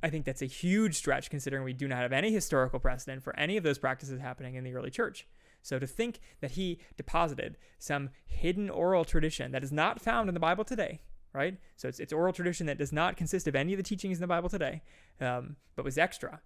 [0.04, 3.36] I think that's a huge stretch considering we do not have any historical precedent for
[3.38, 5.28] any of those practices happening in the early church.
[5.62, 10.34] So to think that he deposited some hidden oral tradition that is not found in
[10.34, 11.02] the Bible today,
[11.34, 11.58] right?
[11.76, 14.22] So it's, it's oral tradition that does not consist of any of the teachings in
[14.22, 14.82] the Bible today,
[15.20, 16.42] um, but was extra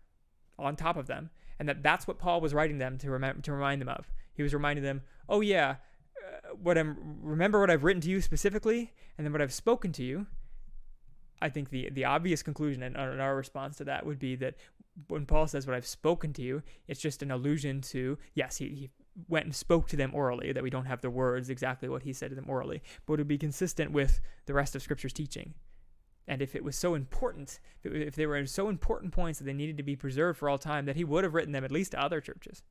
[0.60, 3.52] on top of them, and that that's what Paul was writing them to, rem- to
[3.54, 4.12] remind them of.
[4.34, 5.78] He was reminding them, oh yeah,
[6.26, 9.92] uh, what I'm remember what I've written to you specifically, and then what I've spoken
[9.94, 10.28] to you.
[11.42, 14.56] I think the the obvious conclusion and, our response to that would be that
[15.08, 18.70] when Paul says what I've spoken to you, it's just an allusion to yes, he,
[18.70, 18.90] he
[19.28, 22.14] went and spoke to them orally, that we don't have the words exactly what he
[22.14, 25.54] said to them orally, but it would be consistent with the rest of Scripture's teaching.
[26.28, 29.78] And if it was so important, if they were so important points that they needed
[29.78, 32.02] to be preserved for all time, that he would have written them at least to
[32.02, 32.64] other churches.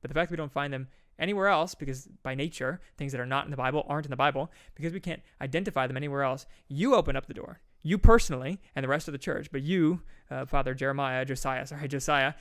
[0.00, 3.20] But the fact that we don't find them anywhere else, because by nature, things that
[3.20, 6.22] are not in the Bible aren't in the Bible, because we can't identify them anywhere
[6.22, 7.60] else, you open up the door.
[7.86, 11.86] You personally, and the rest of the church, but you, uh, Father Jeremiah, Josiah, sorry,
[11.86, 12.32] Josiah,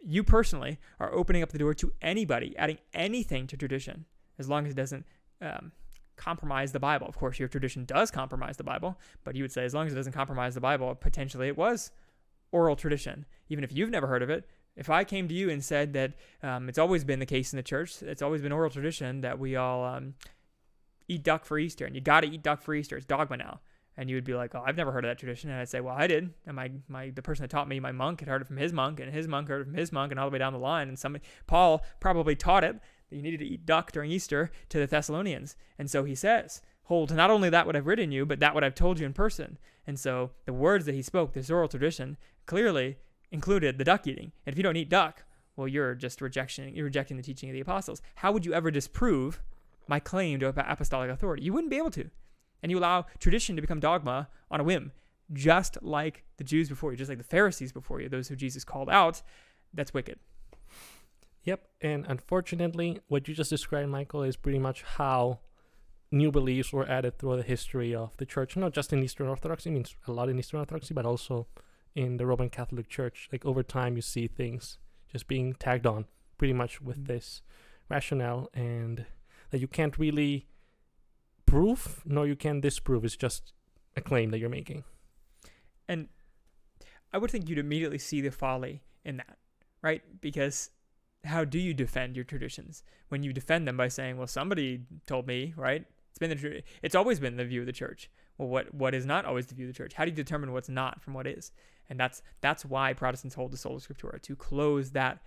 [0.00, 4.06] you personally are opening up the door to anybody adding anything to tradition,
[4.40, 5.06] as long as it doesn't
[5.40, 5.70] um,
[6.16, 7.06] compromise the Bible.
[7.06, 9.92] Of course, your tradition does compromise the Bible, but you would say as long as
[9.92, 11.92] it doesn't compromise the Bible, potentially it was
[12.50, 13.24] oral tradition.
[13.48, 16.14] Even if you've never heard of it, if I came to you and said that
[16.42, 19.38] um, it's always been the case in the church, it's always been oral tradition that
[19.38, 20.14] we all um,
[21.06, 23.60] eat duck for Easter, and you got to eat duck for Easter, it's dogma now
[23.98, 25.80] and you would be like, "Oh, I've never heard of that tradition," and I'd say,
[25.80, 28.40] "Well, I did." And my my the person that taught me, my monk, had heard
[28.40, 30.32] it from his monk, and his monk heard it from his monk, and all the
[30.32, 30.88] way down the line.
[30.88, 32.80] And somebody, Paul probably taught it
[33.10, 36.62] that you needed to eat duck during Easter to the Thessalonians, and so he says,
[36.84, 39.12] "Hold not only that what I've written you, but that what I've told you in
[39.12, 42.98] person." And so the words that he spoke, this oral tradition, clearly
[43.32, 44.32] included the duck eating.
[44.46, 45.24] And if you don't eat duck,
[45.56, 48.00] well, you're just rejection, you're rejecting the teaching of the apostles.
[48.16, 49.42] How would you ever disprove
[49.88, 51.42] my claim to apostolic authority?
[51.42, 52.10] You wouldn't be able to
[52.62, 54.92] and you allow tradition to become dogma on a whim,
[55.32, 58.64] just like the Jews before you, just like the Pharisees before you, those who Jesus
[58.64, 59.22] called out.
[59.72, 60.18] That's wicked.
[61.44, 65.40] Yep, and unfortunately, what you just described, Michael, is pretty much how
[66.10, 69.70] new beliefs were added through the history of the church, not just in Eastern Orthodoxy,
[69.70, 71.46] means a lot in Eastern Orthodoxy, but also
[71.94, 73.28] in the Roman Catholic Church.
[73.32, 74.78] Like over time, you see things
[75.10, 76.06] just being tagged on
[76.38, 77.12] pretty much with mm-hmm.
[77.12, 77.42] this
[77.88, 79.06] rationale, and
[79.50, 80.46] that you can't really
[81.48, 83.04] proof nor you can disprove.
[83.04, 83.52] It's just
[83.96, 84.84] a claim that you're making.
[85.88, 86.08] And
[87.12, 89.38] I would think you'd immediately see the folly in that,
[89.82, 90.02] right?
[90.20, 90.70] Because
[91.24, 95.26] how do you defend your traditions when you defend them by saying, "Well, somebody told
[95.26, 95.84] me," right?
[96.10, 98.10] It's been the it's always been the view of the church.
[98.36, 99.94] Well, what what is not always the view of the church?
[99.94, 101.52] How do you determine what's not from what is?
[101.88, 105.22] And that's that's why Protestants hold the sola scriptura to close that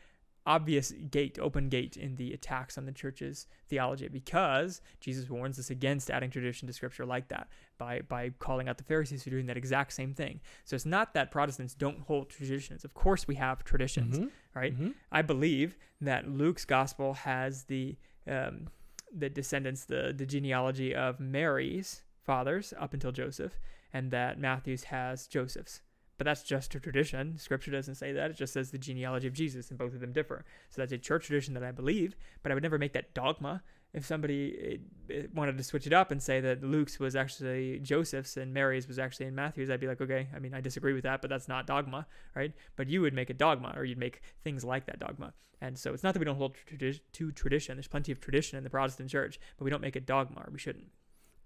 [0.46, 5.70] obvious gate, open gate in the attacks on the church's theology because Jesus warns us
[5.70, 9.46] against adding tradition to scripture like that by, by calling out the Pharisees are doing
[9.46, 10.42] that exact same thing.
[10.66, 12.84] So it's not that Protestants don't hold traditions.
[12.84, 14.28] Of course, we have traditions, mm-hmm.
[14.56, 14.74] right?
[14.74, 14.92] Mm-hmm.
[15.12, 18.68] I believe that Luke's gospel has the, um,
[19.16, 23.60] the descendants, the, the genealogy of Mary's fathers up until Joseph,
[23.94, 25.82] and that Matthew's has Joseph's
[26.22, 27.36] but that's just a tradition.
[27.40, 28.30] Scripture doesn't say that.
[28.30, 30.46] It just says the genealogy of Jesus, and both of them differ.
[30.70, 33.64] So that's a church tradition that I believe, but I would never make that dogma.
[33.92, 34.80] If somebody
[35.10, 38.54] eh, eh, wanted to switch it up and say that Luke's was actually Joseph's and
[38.54, 41.22] Mary's was actually in Matthew's, I'd be like, okay, I mean, I disagree with that,
[41.22, 42.06] but that's not dogma,
[42.36, 42.54] right?
[42.76, 45.34] But you would make a dogma, or you'd make things like that dogma.
[45.60, 47.78] And so it's not that we don't hold to tradition.
[47.78, 50.52] There's plenty of tradition in the Protestant church, but we don't make it dogma, or
[50.52, 50.92] we shouldn't.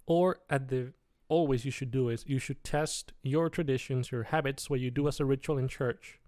[0.05, 0.91] Or at the
[1.27, 5.07] always you should do is you should test your traditions, your habits, what you do
[5.07, 6.19] as a ritual in church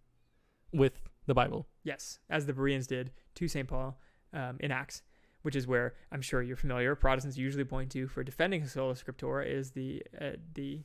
[0.73, 1.67] with the Bible.
[1.83, 3.67] Yes, as the Bereans did to St.
[3.67, 3.99] Paul
[4.33, 5.03] um, in Acts,
[5.41, 6.95] which is where I'm sure you're familiar.
[6.95, 10.83] Protestants usually point to for defending sola scriptura is the uh, the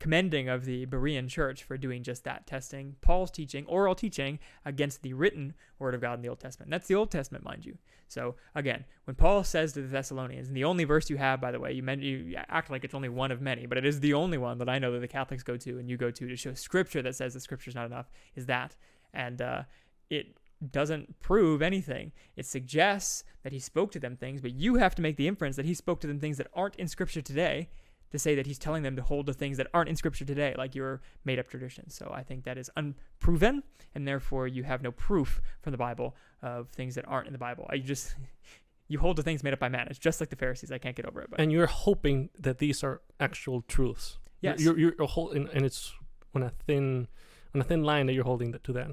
[0.00, 5.02] commending of the Berean church for doing just that, testing Paul's teaching, oral teaching, against
[5.02, 6.66] the written word of God in the Old Testament.
[6.66, 7.78] And that's the Old Testament, mind you.
[8.08, 11.52] So again, when Paul says to the Thessalonians, and the only verse you have, by
[11.52, 14.00] the way, you, meant, you act like it's only one of many, but it is
[14.00, 16.28] the only one that I know that the Catholics go to and you go to
[16.28, 18.76] to show Scripture that says the Scripture is not enough, is that,
[19.12, 19.62] and uh,
[20.10, 20.36] it
[20.70, 22.12] doesn't prove anything.
[22.36, 25.56] It suggests that he spoke to them things, but you have to make the inference
[25.56, 27.68] that he spoke to them things that aren't in Scripture today
[28.14, 30.54] to say that he's telling them to hold to things that aren't in scripture today,
[30.56, 31.96] like your made up traditions.
[31.96, 36.14] So I think that is unproven, and therefore you have no proof from the Bible
[36.40, 37.68] of things that aren't in the Bible.
[37.72, 38.14] You just
[38.88, 39.88] you hold to things made up by man.
[39.90, 40.70] It's just like the Pharisees.
[40.70, 41.30] I can't get over it.
[41.30, 41.40] But.
[41.40, 44.18] And you're hoping that these are actual truths.
[44.40, 44.60] Yes.
[44.60, 45.92] You're you're, you're holding, and it's
[46.36, 47.08] on a thin
[47.52, 48.92] on a thin line that you're holding to that.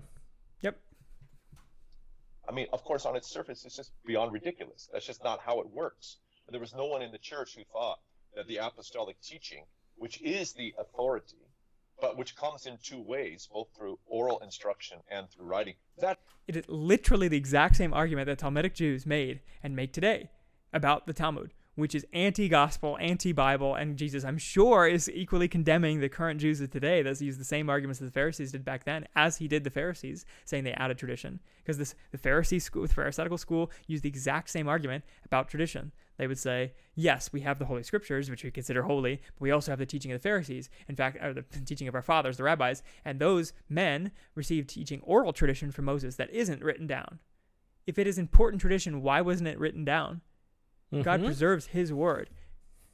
[0.62, 0.80] Yep.
[2.50, 4.90] I mean, of course, on its surface, it's just beyond ridiculous.
[4.92, 6.18] That's just not how it works.
[6.50, 9.66] There was no one in the church who thought that Uh, the apostolic teaching,
[9.98, 11.36] which is the authority,
[12.00, 15.76] but which comes in two ways, both through oral instruction and through writing.
[15.98, 20.30] That It is literally the exact same argument that Talmudic Jews made and make today
[20.72, 26.10] about the Talmud, which is anti-gospel, anti-Bible, and Jesus, I'm sure, is equally condemning the
[26.10, 29.08] current Jews of today that use the same arguments that the Pharisees did back then,
[29.16, 31.42] as he did the Pharisees, saying they added tradition.
[31.58, 35.92] Because this the Pharisee school, the Pharisaical school, used the exact same argument about tradition.
[36.22, 39.50] They would say, yes, we have the Holy Scriptures, which we consider holy, but we
[39.50, 40.70] also have the teaching of the Pharisees.
[40.88, 45.02] In fact, or the teaching of our fathers, the rabbis, and those men received teaching
[45.02, 47.18] oral tradition from Moses that isn't written down.
[47.88, 50.22] If it is important tradition, why wasn't it written down?
[50.94, 51.26] God Mhm.
[51.26, 52.30] preserves his word.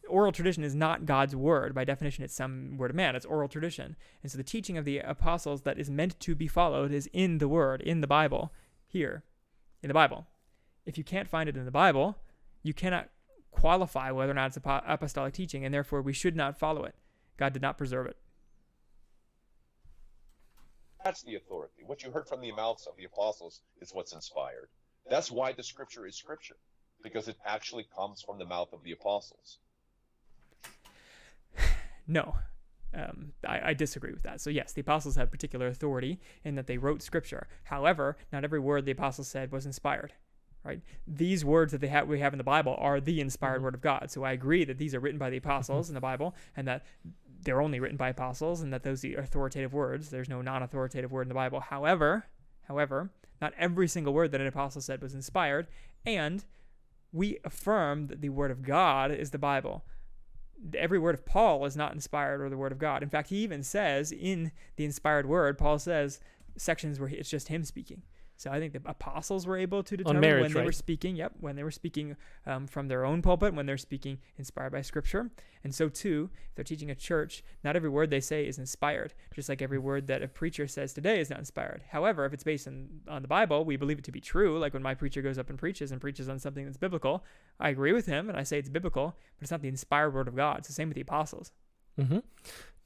[0.07, 1.75] Oral tradition is not God's word.
[1.75, 3.13] By definition, it's some word of man.
[3.13, 3.97] It's oral tradition.
[4.23, 7.39] And so the teaching of the apostles that is meant to be followed is in
[7.39, 8.53] the word, in the Bible,
[8.85, 9.25] here,
[9.83, 10.27] in the Bible.
[10.85, 12.19] If you can't find it in the Bible,
[12.63, 13.09] you cannot
[13.60, 16.96] qualify whether or not it's apostolic teaching, and therefore we should not follow it.
[17.38, 18.17] God did not preserve it.
[21.04, 21.84] that's the authority.
[21.86, 24.67] What you heard from the mouths of the apostles is what's inspired.
[25.10, 26.58] That's why the scripture is scripture,
[27.02, 29.60] because it actually comes from the mouth of the apostles.
[32.10, 32.36] No.
[32.96, 34.39] Um, I, I disagree with that.
[34.39, 37.50] So, yes, the apostles had particular authority in that they wrote scripture.
[37.65, 40.13] However, not every word the apostles said was inspired.
[40.67, 40.82] Right?
[41.08, 43.63] These words that they have we have in the Bible are the inspired Mhm.
[43.63, 44.12] word of God.
[44.12, 46.86] So I agree that these are written by the apostles in the Bible and that
[47.41, 50.10] they're only written by apostles and that those are authoritative words.
[50.10, 51.62] There's no non-authoritative word in the Bible.
[51.62, 52.25] However,
[52.63, 55.67] however, not every single word that an apostle said was inspired,
[56.06, 56.43] and
[57.13, 59.86] we affirm that the word of God is the Bible
[60.75, 63.03] every word of Paul is not inspired or the word of God.
[63.03, 66.19] In fact, he even says in the inspired word, Paul says
[66.58, 68.01] sections where it's just him speaking.
[68.38, 71.15] So I think the apostles were able to determine marriage, when they were speaking.
[71.15, 74.82] Yep, when they were speaking um, from their own pulpit, when they're speaking inspired by
[74.84, 75.32] Scripture,
[75.63, 79.15] and so too, if they're teaching a church, not every word they say is inspired.
[79.34, 81.84] Just like every word that a preacher says today is not inspired.
[81.89, 84.60] However, if it's based on, on the Bible, we believe it to be true.
[84.60, 87.23] Like when my preacher goes up and preaches and preaches on something that's biblical,
[87.60, 90.28] I agree with him and I say it's biblical, but it's not the inspired word
[90.28, 90.60] of God.
[90.60, 91.52] It's the same with the apostles.
[91.97, 92.19] hmm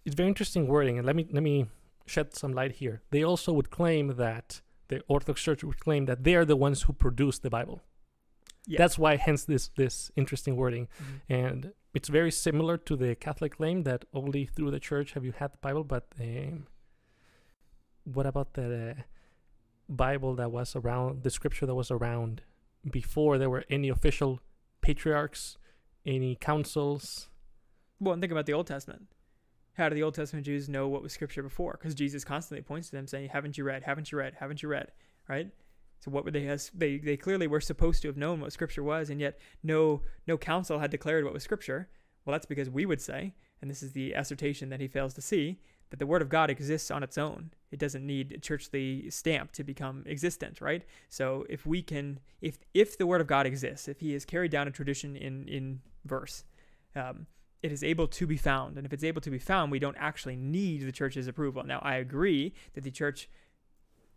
[0.06, 1.68] It's very interesting wording, and let me let me
[2.06, 3.02] shed some light here.
[3.12, 6.84] They also would claim that the Orthodox Church would claim that they are the ones
[6.84, 7.82] who produced the Bible.
[8.68, 8.78] Yeah.
[8.82, 11.22] That's why, hence this this interesting wording, Mhm.
[11.42, 11.60] and
[11.98, 15.50] it's very similar to the Catholic claim that only through the Church have you had
[15.56, 15.84] the Bible.
[15.84, 16.68] But um,
[18.04, 18.98] what about the
[19.90, 22.44] Bible that was around, the Scripture that was around
[23.00, 24.40] before there were any official
[24.82, 25.58] patriarchs,
[26.06, 27.30] any councils?
[28.00, 29.08] Well, and think about the Old Testament.
[29.74, 31.78] How do the Old Testament Jews know what was Scripture before?
[31.80, 33.84] Because Jesus constantly points to them saying, "Haven't you read?
[33.84, 34.36] Haven't you read?
[34.40, 34.92] Haven't you read?"
[35.28, 35.52] Right.
[36.00, 39.10] So what would they they they clearly were supposed to have known what Scripture was,
[39.10, 41.90] and yet no no council had declared what was Scripture.
[42.26, 45.22] Well, that's because we would say, and this is the assertion that he fails to
[45.22, 45.60] see,
[45.92, 47.52] that the Word of God exists on its own.
[47.72, 50.84] It doesn't need a churchly stamp to become existent, right?
[51.10, 54.52] So if we can, if if the Word of God exists, if He has carried
[54.52, 56.44] down a tradition in in verse,
[56.96, 57.28] um,
[57.64, 58.78] it is able to be found.
[58.78, 61.64] And if it's able to be found, we don't actually need the church's approval.
[61.64, 63.30] Now, I agree that the church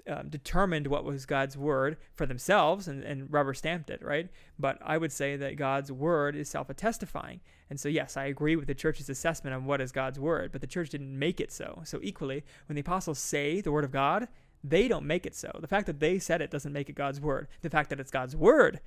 [0.07, 4.29] um, determined what was God's word for themselves and, and rubber stamped it, right?
[4.59, 7.41] But I would say that God's word is self attestifying.
[7.71, 10.61] And so, yes, I agree with the church's assessment on what is God's word, but
[10.61, 11.83] the church didn't make it so.
[11.85, 14.29] So, equally, when the apostles say the word of God,
[14.63, 15.51] they don't make it so.
[15.61, 17.49] The fact that they said it doesn't make it God's word.
[17.63, 18.81] The fact that it's God's word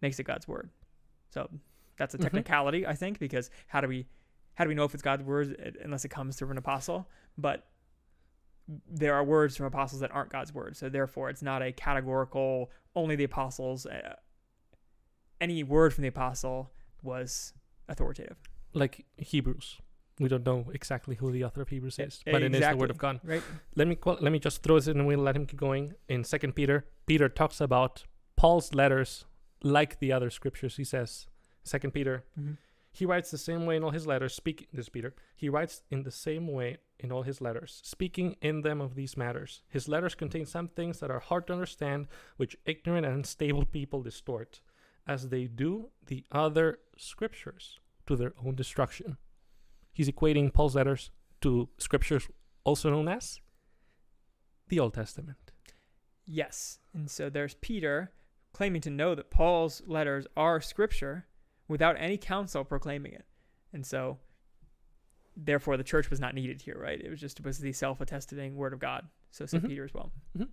[0.00, 0.70] makes it God's word.
[1.28, 1.50] So,
[1.96, 2.22] that's a Mhm.
[2.22, 4.06] technicality, I think, because how do we
[4.56, 7.08] how do we know if it's God's word uh, unless it comes through an apostle?
[7.36, 7.66] But
[8.88, 12.70] there are words from apostles that aren't God's word, so therefore it's not a categorical
[12.94, 13.84] only the apostles.
[13.84, 14.14] Uh,
[15.40, 17.52] any word from the apostle was
[17.88, 18.36] authoritative,
[18.72, 19.80] Like Hebrews.
[20.20, 22.90] We don't know exactly who the author of Hebrews is, but it is the word
[22.90, 23.18] of God.
[23.24, 23.42] right?
[23.74, 25.94] Let me let me just throw this in and we'll let him keep going.
[26.08, 28.04] In Second Peter, Peter talks about
[28.36, 29.24] Paul's letters
[29.62, 30.76] like the other scriptures.
[30.76, 31.26] He says,
[31.64, 32.58] Second Peter, Mhm.
[32.92, 34.34] he writes the same way in all his letters.
[34.34, 35.14] speaking this Peter.
[35.34, 39.16] He writes in the same way in all his letters, speaking in them of these
[39.16, 39.62] matters.
[39.68, 44.02] His letters contain some things that are hard to understand, which ignorant and unstable people
[44.02, 44.60] distort,
[45.06, 49.16] as they do the other scriptures to their own destruction.
[49.92, 51.10] He's equating Paul's letters
[51.40, 52.28] to scriptures
[52.64, 53.40] also known as
[54.68, 55.52] the Old Testament.
[56.24, 56.78] Yes.
[56.92, 58.12] And so there's Peter
[58.52, 61.26] claiming to know that Paul's letters are scripture
[61.68, 63.24] without any council proclaiming it.
[63.72, 64.18] And so
[65.36, 67.00] therefore the church was not needed here, right?
[67.00, 69.08] It was just it was the self-attesting word of God.
[69.30, 69.68] So said Mhm.
[69.68, 70.12] Peter as well.
[70.36, 70.48] Mhm.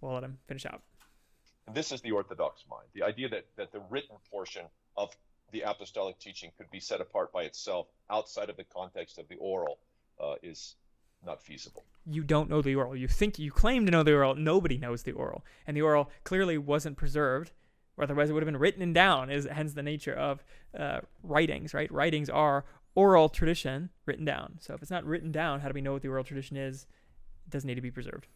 [0.00, 0.82] We'll let him finish out.
[1.72, 2.86] This is the Orthodox mind.
[2.92, 4.66] The idea that, that the written portion
[4.96, 5.16] of
[5.50, 9.36] the apostolic teaching could be set apart by itself outside of the context of the
[9.36, 9.78] oral
[10.20, 10.76] uh, is
[11.24, 11.84] not feasible.
[12.04, 12.94] You don't know the oral.
[12.94, 14.34] You think you claim to know the oral.
[14.34, 17.52] Nobody knows the oral, and the oral clearly wasn't preserved,
[17.96, 19.30] or otherwise it would have been written down.
[19.30, 20.44] Is hence the nature of
[20.78, 21.90] uh, writings, right?
[21.90, 24.56] Writings are oral tradition written down.
[24.60, 26.86] So if it's not written down, how do we know what the oral tradition is?
[27.46, 28.26] It doesn't need to be preserved.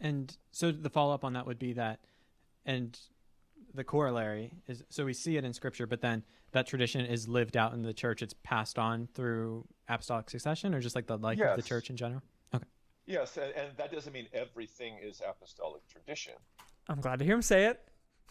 [0.00, 2.00] And so the follow up on that would be that,
[2.64, 2.96] and
[3.74, 6.22] the corollary is so we see it in scripture, but then
[6.52, 8.22] that tradition is lived out in the church.
[8.22, 11.96] It's passed on through apostolic succession, or just like the life of the church in
[11.96, 12.22] general.
[12.54, 12.64] Okay.
[13.06, 16.34] Yes, and, and that doesn't mean everything is apostolic tradition.
[16.88, 17.80] I'm glad to hear him say it.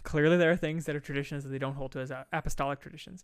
[0.03, 3.23] Clearly, there are things that are traditions that they don't hold to as apostolic traditions.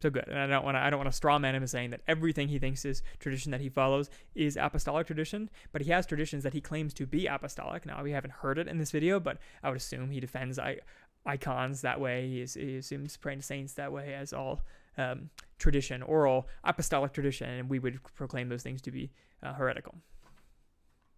[0.00, 0.80] So good, and I don't want to.
[0.80, 3.50] I don't want to straw man him as saying that everything he thinks is tradition
[3.50, 5.50] that he follows is apostolic tradition.
[5.72, 7.84] But he has traditions that he claims to be apostolic.
[7.84, 10.78] Now we haven't heard it in this video, but I would assume he defends I,
[11.26, 12.28] icons that way.
[12.28, 14.60] He, is, he assumes praying to saints that way as all
[14.96, 19.10] um, tradition, oral apostolic tradition, and we would proclaim those things to be
[19.42, 19.96] uh, heretical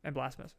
[0.04, 0.54] and blasphemous.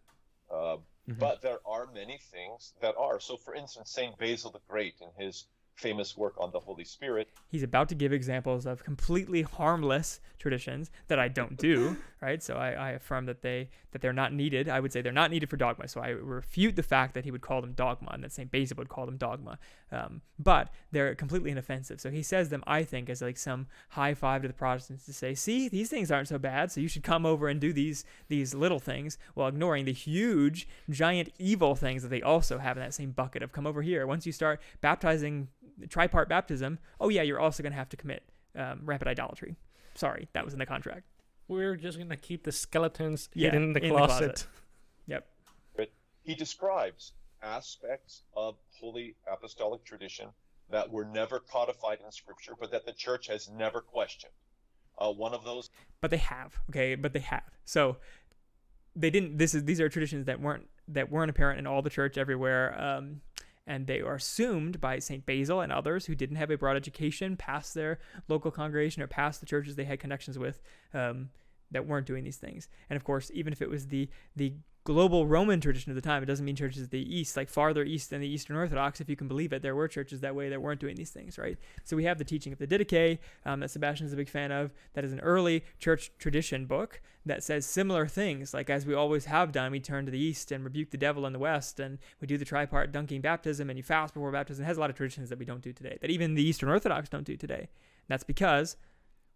[0.54, 0.78] Uh,
[1.08, 1.20] Mhm.
[1.20, 3.20] But there are many things that are.
[3.20, 7.30] So, for instance, Saint Basil the Great, in his famous work on the Holy Spirit,
[7.48, 12.42] he's about to give examples of completely harmless traditions that I don't do, right?
[12.42, 14.70] So I, I affirm that they that they're not needed.
[14.70, 15.88] I would say they're not needed for dogma.
[15.88, 18.76] So I refute the fact that he would call them dogma and that Saint Basil
[18.78, 19.60] would call them dogma.
[19.92, 22.00] Um, but they're completely inoffensive.
[22.00, 25.14] So he says them, I think, as like some high five to the Protestants to
[25.14, 26.72] say, see, these things aren't so bad.
[26.72, 30.68] So you should come over and do these these little things while ignoring the huge,
[30.90, 34.08] giant, evil things that they also have in that same bucket of come over here.
[34.08, 35.48] Once you start baptizing
[35.88, 38.24] tripart baptism, oh yeah, you're also going to have to commit
[38.56, 39.56] um, rampant idolatry.
[39.96, 41.04] Sorry, that was in the contract.
[41.48, 44.48] We're just gonna keep the skeletons Yeah, in the in the closet.
[45.08, 45.24] closet.
[46.24, 50.30] he describes aspects of holy apostolic tradition
[50.70, 54.32] that were never codified in Scripture, but that the church has never questioned.
[54.98, 55.70] Uh, one of those
[56.00, 57.44] But they have, okay, but they have.
[57.66, 57.98] So
[58.96, 59.38] they didn't.
[59.38, 62.80] This is these are traditions that weren't that weren't apparent in all the church everywhere.
[62.80, 63.22] Um,
[63.68, 65.26] and they are assumed by St.
[65.26, 69.40] Basil and others who didn't have a broad education past their local congregation or past
[69.40, 70.62] the churches they had connections with
[70.94, 71.30] um,
[71.72, 72.68] that weren't doing these things.
[72.90, 74.54] And of course, even if it was the the
[74.84, 77.84] global Roman tradition of the time, it doesn't mean churches of the east, like farther
[77.84, 79.62] east than the Eastern Orthodox, if you can believe it.
[79.62, 81.58] There were churches that way that weren't doing these things, right?
[81.84, 84.52] So we have the teaching of the Didache um, that Sebastian is a big fan
[84.52, 84.72] of.
[84.94, 89.26] That is an early church tradition book that says similar things, like as we always
[89.26, 92.00] have done, we turn to the east and rebuke the devil in the west, and
[92.20, 94.64] we do the tripart dunking baptism, and you fast before baptism.
[94.64, 96.70] It has a lot of traditions that we don't do today, that even the Eastern
[96.70, 97.70] Orthodox don't do today.
[98.08, 98.76] That's because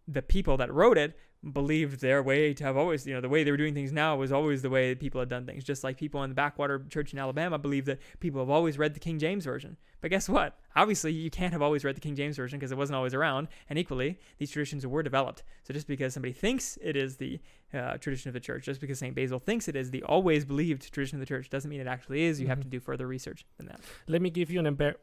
[0.08, 1.16] the people that wrote it
[1.52, 4.16] believed their way to have always, you know, the way they were doing things now
[4.16, 5.62] was always the way that people had done things.
[5.62, 8.94] Just like people in the backwater church in Alabama believe that people have always read
[8.94, 9.76] the King James Version.
[10.00, 10.58] But guess what?
[10.74, 13.48] Obviously, you can't have always read the King James Version because it wasn't always around.
[13.68, 15.42] And equally, these traditions were developed.
[15.62, 17.38] So just because somebody thinks it is the
[17.72, 19.14] uh, tradition of the church, just because St.
[19.14, 22.22] Basil thinks it is the always believed tradition of the church, doesn't mean it actually
[22.22, 22.40] is.
[22.40, 22.62] You have Mhm.
[22.62, 23.80] to do further research than that.
[24.08, 24.94] Let me give you an embar.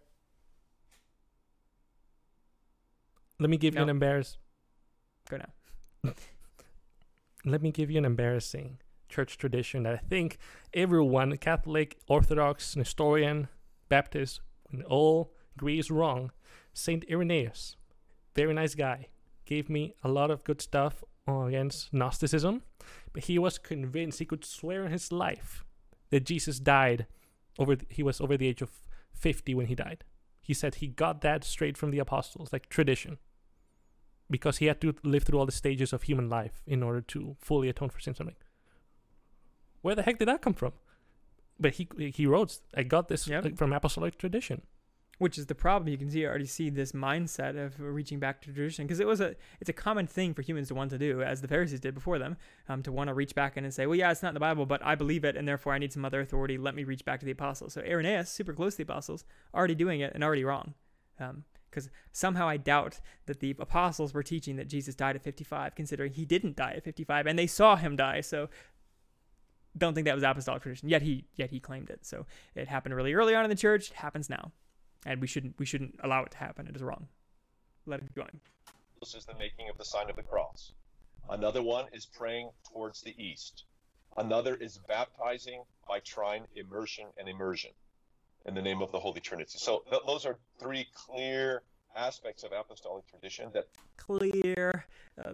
[3.39, 4.37] Let me give you an embarrass.
[5.29, 6.13] Go now.
[7.45, 10.37] Let me give you an embarrassing church tradition that I think
[10.73, 13.47] everyone, Catholic, Orthodox, Nestorian,
[13.89, 14.41] Baptist,
[14.87, 16.31] all agree is wrong.
[16.73, 17.75] Saint Irenaeus,
[18.35, 19.07] very nice guy,
[19.45, 22.63] gave me a lot of good stuff against Gnosticism,
[23.13, 25.63] but he was convinced he could swear on his life
[26.09, 27.05] that Jesus died
[27.59, 27.75] over.
[27.75, 28.71] The, he was over the age of
[29.13, 30.03] fifty when he died.
[30.41, 33.19] He said he got that straight from the apostles, like tradition,
[34.29, 37.35] because he had to live through all the stages of human life in order to
[37.39, 38.31] fully atone for sin I'm
[39.81, 40.73] where the heck did that come from?
[41.59, 43.43] But he he wrote, I got this Yep.
[43.43, 44.61] like, from apostolic tradition.
[45.19, 48.41] which is the problem you can see you already see this mindset of reaching back
[48.41, 50.97] to tradition because it was a it's a common thing for humans to want to
[50.97, 52.35] do as the pharisees did before them
[52.69, 54.39] um, to want to reach back in and say well yeah it's not in the
[54.49, 57.05] bible but i believe it and therefore i need some other authority let me reach
[57.05, 60.23] back to the apostles so irenaeus super close to the apostles already doing it and
[60.23, 60.73] already wrong
[61.73, 66.13] because somehow i doubt that the apostles were teaching that jesus died at 55 considering
[66.13, 68.49] he didn't die at 55 and they saw him die so
[69.77, 72.95] don't think that was apostolic tradition yet he yet he claimed it so it happened
[72.95, 74.51] really early on in the church it happens now
[75.05, 76.67] and we shouldn't we shouldn't allow it to happen.
[76.67, 77.07] It is wrong.
[77.85, 78.39] Let it keep going.
[78.99, 80.71] This is the making of the sign of the cross.
[81.29, 83.65] Another one is praying towards the east.
[84.17, 87.71] Another is baptizing by trine immersion and immersion
[88.45, 89.57] in the name of the Holy Trinity.
[89.57, 91.63] So th- those are three clear
[91.95, 93.67] aspects of apostolic tradition that
[93.97, 94.85] Clear.
[95.23, 95.33] Uh,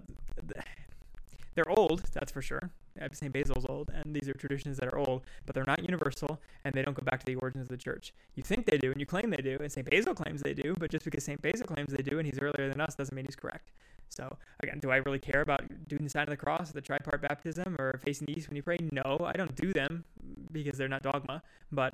[1.55, 2.71] they're old, that's for sure.
[3.13, 3.31] St.
[3.31, 6.81] Basil's old, and these are traditions that are old, but they're not universal, and they
[6.81, 8.13] don't go back to the origins of the church.
[8.35, 9.89] You think they do, and you claim they do, and St.
[9.89, 11.41] Basil claims they do, but just because St.
[11.41, 13.71] Basil claims they do, and he's earlier than us, doesn't mean he's correct.
[14.09, 17.21] So again, do I really care about doing the sign of the cross, the tripart
[17.21, 18.77] baptism, or facing east when you pray?
[18.91, 20.03] No, I don't do them
[20.51, 21.41] because they're not dogma.
[21.71, 21.93] But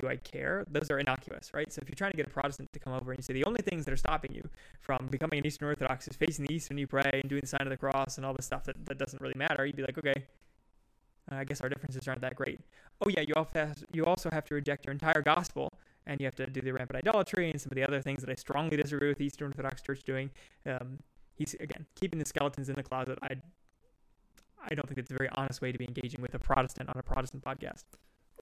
[0.00, 0.64] do I care?
[0.70, 1.72] Those are innocuous, right?
[1.72, 3.44] So if you're trying to get a Protestant to come over and you say the
[3.44, 4.48] only things that are stopping you
[4.80, 7.46] from becoming an Eastern Orthodox is facing the east when you pray and doing the
[7.46, 9.82] sign of the cross and all this stuff that, that doesn't really matter, you'd be
[9.82, 10.26] like, okay,
[11.28, 12.60] I guess our differences aren't that great.
[13.04, 15.72] Oh yeah, you also have, you also have to reject your entire gospel
[16.06, 18.30] and you have to do the rampant idolatry and some of the other things that
[18.30, 20.30] I strongly disagree with the Eastern Orthodox Church doing.
[20.66, 20.98] Um,
[21.34, 23.18] he's again keeping the skeletons in the closet.
[23.22, 23.36] I
[24.62, 26.96] I don't think it's a very honest way to be engaging with a Protestant on
[26.98, 27.84] a Protestant podcast.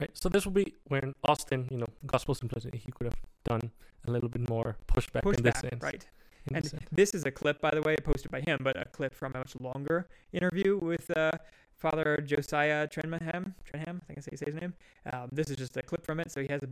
[0.01, 0.11] Right.
[0.17, 3.73] So this will be when Austin, you know, gospel simplicity, he could have done
[4.07, 5.83] a little bit more pushback Push in this sense.
[5.83, 6.07] right?
[6.49, 6.85] in And this sense.
[6.93, 9.39] this is a clip, by the way, posted by him, but a clip from a
[9.39, 11.33] much longer interview with uh,
[11.77, 13.55] Father Josiah Trenham.
[13.65, 14.73] Trenham, I think I say, say his name.
[15.13, 16.69] Um, this is just a clip from it, so he has a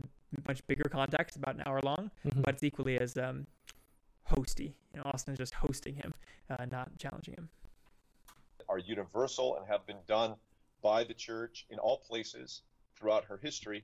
[0.47, 2.43] much bigger context, about an hour long, Mhm.
[2.43, 3.45] but it's equally as um,
[4.31, 4.73] hosty.
[4.93, 6.13] You know, Austin is just hosting him,
[6.49, 7.49] uh, not challenging him.
[8.69, 10.35] are universal and have been done
[10.81, 12.63] by the church in all places
[12.99, 13.83] throughout her history.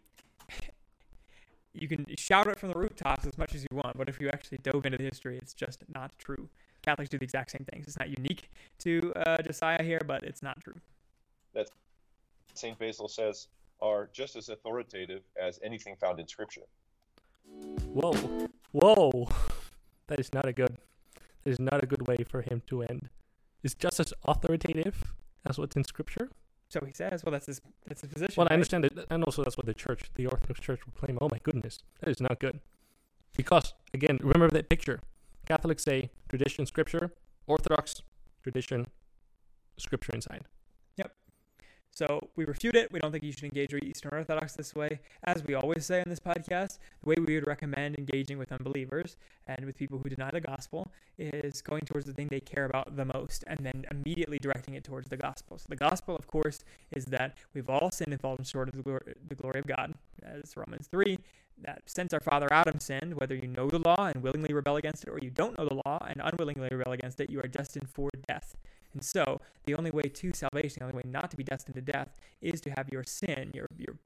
[1.74, 4.30] You can shout it from the rooftops as much as you want, but if you
[4.30, 6.47] actually dove into the history, it's just not true.
[6.84, 7.88] Catholics do the exact same things.
[7.88, 10.76] It's not unique to uh, Josiah here, but it's not true.
[11.53, 11.70] That
[12.53, 12.78] St.
[12.78, 13.47] Basil says
[13.82, 16.61] are just as authoritative as anything found in Scripture.
[17.88, 19.30] Whoa, whoa,
[20.07, 20.78] that is not a good.
[21.43, 23.09] That is not a good way for him to end.
[23.64, 25.14] It's just as authoritative
[25.45, 26.30] as what's in Scripture.
[26.74, 28.34] So he says, well, that's his that's his position.
[28.36, 31.19] Well, I understand it, and also that's what the church, the Orthodox Church, will claim.
[31.21, 32.61] Oh my goodness, that is not good.
[33.38, 34.99] Because again, remember that picture.
[35.45, 37.11] Catholics say tradition, Scripture.
[37.45, 38.01] Orthodox
[38.41, 38.88] tradition,
[39.78, 40.45] Scripture inside.
[41.96, 42.91] So we refute it.
[42.91, 45.00] We don't think you should engage with Eastern Orthodox this way.
[45.24, 49.16] As we always say on this podcast, the way we would recommend engaging with unbelievers
[49.46, 52.96] and with people who deny the gospel is going towards the thing they care about
[52.96, 55.60] the most and then immediately directing it towards the gospel.
[55.60, 58.82] So the gospel, of course, is that we've all sinned and fallen short of the
[58.82, 59.94] glory, the glory of God.
[60.24, 61.20] As Romans 3,
[61.62, 65.04] that since our father Adam sinned, whether you know the law and willingly rebel against
[65.04, 67.89] it or you don't know the law and unwillingly rebel against it, you are destined
[67.89, 68.56] for death.
[68.94, 71.82] And so, the only way to salvation, the only way not to be destined to
[71.82, 72.10] death,
[72.41, 73.98] is to have your sin, your your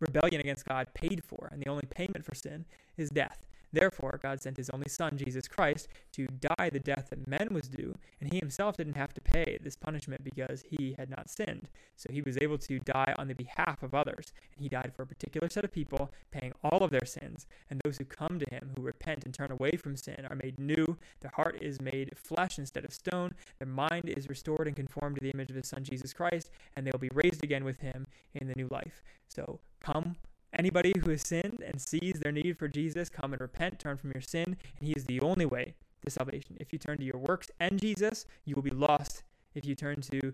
[0.00, 3.45] rebellion against God paid for, and the only payment for sin is death.
[3.72, 7.68] Therefore, God sent his only Son, Jesus Christ, to die the death that men was
[7.68, 11.68] due, and he himself didn't have to pay this punishment because he had not sinned.
[11.96, 15.02] So he was able to die on the behalf of others, and he died for
[15.02, 17.46] a particular set of people, paying all of their sins.
[17.70, 20.58] And those who come to him, who repent and turn away from sin, are made
[20.58, 20.96] new.
[21.20, 23.34] Their heart is made flesh instead of stone.
[23.58, 26.86] Their mind is restored and conformed to the image of his Son, Jesus Christ, and
[26.86, 29.02] they will be raised again with him in the new life.
[29.28, 30.16] So come
[30.58, 34.12] Anybody who has sinned and sees their need for Jesus, come and repent, turn from
[34.12, 36.56] your sin, and He is the only way to salvation.
[36.58, 39.22] If you turn to your works and Jesus, you will be lost.
[39.54, 40.32] If you turn to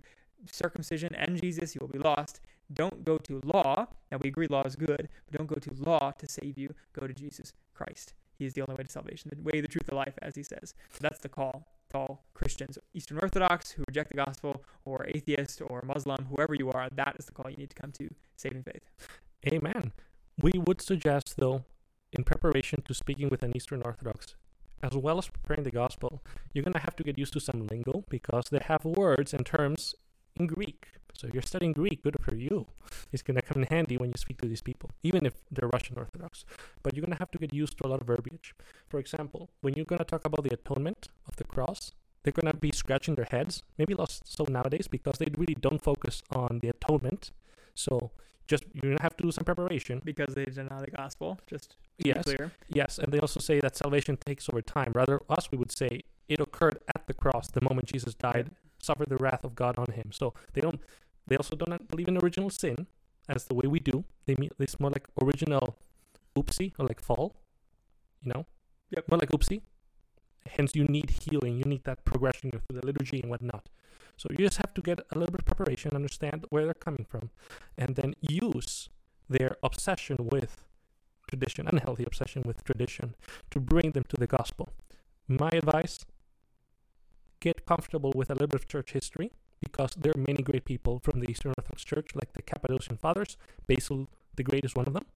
[0.51, 2.41] circumcision and Jesus, you will be lost.
[2.73, 3.89] Don't go to law.
[4.11, 6.73] Now, we agree law is good, but don't go to law to save you.
[6.93, 8.15] Go to Jesus Christ.
[8.39, 10.45] He is the only way to salvation, the way, the truth, the life, as He
[10.45, 10.75] says.
[10.91, 15.61] So that's the call to all Christians, Eastern Orthodox who reject the gospel, or atheist,
[15.63, 18.63] or Muslim, whoever you are, that is the call you need to come to saving
[18.63, 18.83] faith.
[19.53, 19.93] Amen.
[20.41, 21.65] We would suggest, though,
[22.13, 24.35] in preparation to speaking with an Eastern Orthodox,
[24.83, 26.23] as well as preparing the gospel,
[26.53, 29.47] you're going to have to get used to some lingo because they have words and
[29.47, 29.95] terms
[30.37, 30.89] in Greek.
[31.15, 32.67] So if you're studying Greek, good for you.
[33.13, 35.69] It's going to come in handy when you speak to these people, even if they're
[35.69, 36.45] Russian Orthodox.
[36.83, 38.55] But you're going to have to get used to a lot of verbiage.
[38.89, 42.51] For example, when you're going to talk about the atonement of the cross, they're going
[42.51, 46.61] to be scratching their heads, maybe less so nowadays because they really don't focus on
[46.63, 47.31] the atonement.
[47.75, 48.13] So
[48.55, 51.67] just you're going to have to do some preparation Because they deny the gospel, just
[51.71, 52.45] to be Yes, clear.
[52.81, 54.91] yes, and they also say that salvation takes over time.
[55.01, 55.93] Rather, us we would say
[56.35, 58.47] it occurred at the cross, the moment Jesus died,
[58.89, 60.09] suffered the wrath of God on him.
[60.21, 60.81] So they don't.
[61.29, 62.77] They also do not believe in original sin,
[63.35, 63.97] as the way we do.
[64.27, 65.65] They mean it's more like original,
[66.39, 67.27] oopsie or like fall,
[68.23, 68.43] you know.
[68.95, 69.03] Yep.
[69.11, 69.61] More like oopsie.
[70.55, 71.55] Hence, you need healing.
[71.61, 73.65] You need that progression through the liturgy and whatnot.
[74.23, 77.05] So you just have to get a little bit of preparation, understand where they're coming
[77.05, 77.31] from,
[77.77, 78.89] and then use
[79.29, 80.63] their obsession with
[81.29, 83.17] tradition, unhealthy obsession with tradition,
[83.51, 84.69] to bring them to the gospel.
[85.27, 86.07] My advice
[87.41, 91.01] get comfortable with a little bit of church history because there are many great people
[91.01, 93.37] from the Eastern Orthodox Church, like the Cappadocian Fathers.
[93.67, 95.07] Basil the Great is one of them.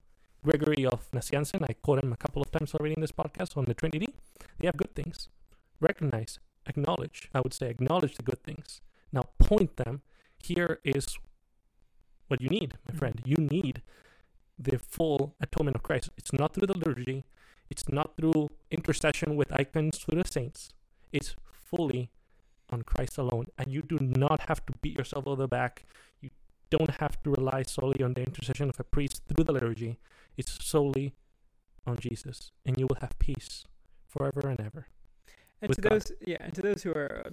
[0.43, 3.67] Gregory of Nazianzen, I quote him a couple of times already in this podcast on
[3.67, 4.09] the Trinity.
[4.59, 5.29] They have good things.
[5.79, 8.81] Recognize, acknowledge, I would say, acknowledge the good things.
[9.13, 10.03] Now point them.
[10.43, 11.19] Here is
[12.29, 13.21] what you need, my friend.
[13.25, 13.83] You need
[14.59, 16.11] the full atonement of Christ.
[16.17, 17.25] It's not through the liturgy,
[17.71, 20.71] it's not through intercession with icons through the saints.
[21.13, 22.11] It's fully
[22.71, 25.85] on Christ alone, and you do not have to beat yourself over the back.
[26.21, 26.31] You
[26.71, 29.99] don't have to rely solely on the intercession of a priest through the liturgy.
[30.37, 31.15] It's solely
[31.87, 33.65] on Jesus, and you will have peace
[34.09, 34.87] forever and ever.
[35.63, 35.93] And to God.
[35.93, 37.31] those, yeah, and to those who are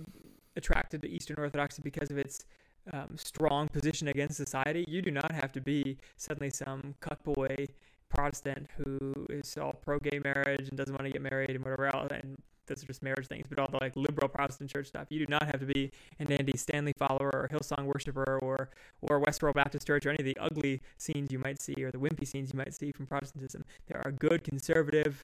[0.55, 2.45] attracted to Eastern Orthodoxy because of its
[2.91, 7.67] um, strong position against society, you do not have to be suddenly some cuckboy
[8.09, 12.11] Protestant who is all pro-gay marriage and doesn't want to get married and whatever else.
[12.11, 12.37] And
[12.67, 15.07] those are just marriage things, but all the like liberal Protestant church stuff.
[15.09, 18.69] You do not have to be an Andy Stanley follower or Hillsong worshiper or
[19.01, 21.97] or Westboro Baptist Church or any of the ugly scenes you might see or the
[21.97, 23.65] wimpy scenes you might see from Protestantism.
[23.87, 25.23] There are good, conservative,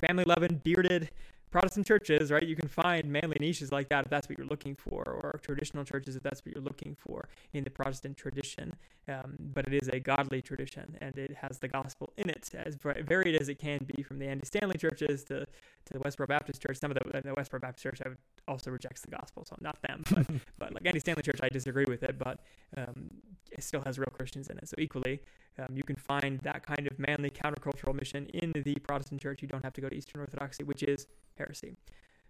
[0.00, 1.10] family-loving, bearded
[1.50, 2.46] Protestant churches, right?
[2.46, 5.84] You can find manly niches like that if that's what you're looking for, or traditional
[5.84, 8.74] churches if that's what you're looking for in the Protestant tradition.
[9.08, 12.76] Um, but it is a godly tradition, and it has the gospel in it, as
[12.76, 15.46] varied as it can be, from the Andy Stanley churches to,
[15.86, 16.78] to the Westboro Baptist Church.
[16.78, 19.80] Some of the, the Westboro Baptist Church I would also rejects the gospel, so not
[19.82, 20.26] them, but
[20.58, 22.40] but like Andy Stanley Church, I disagree with it, but
[22.76, 23.10] um,
[23.50, 24.68] it still has real Christians in it.
[24.68, 25.20] So equally,
[25.58, 29.42] um, you can find that kind of manly countercultural mission in the Protestant Church.
[29.42, 31.06] You don't have to go to Eastern Orthodoxy, which is
[31.36, 31.76] heresy.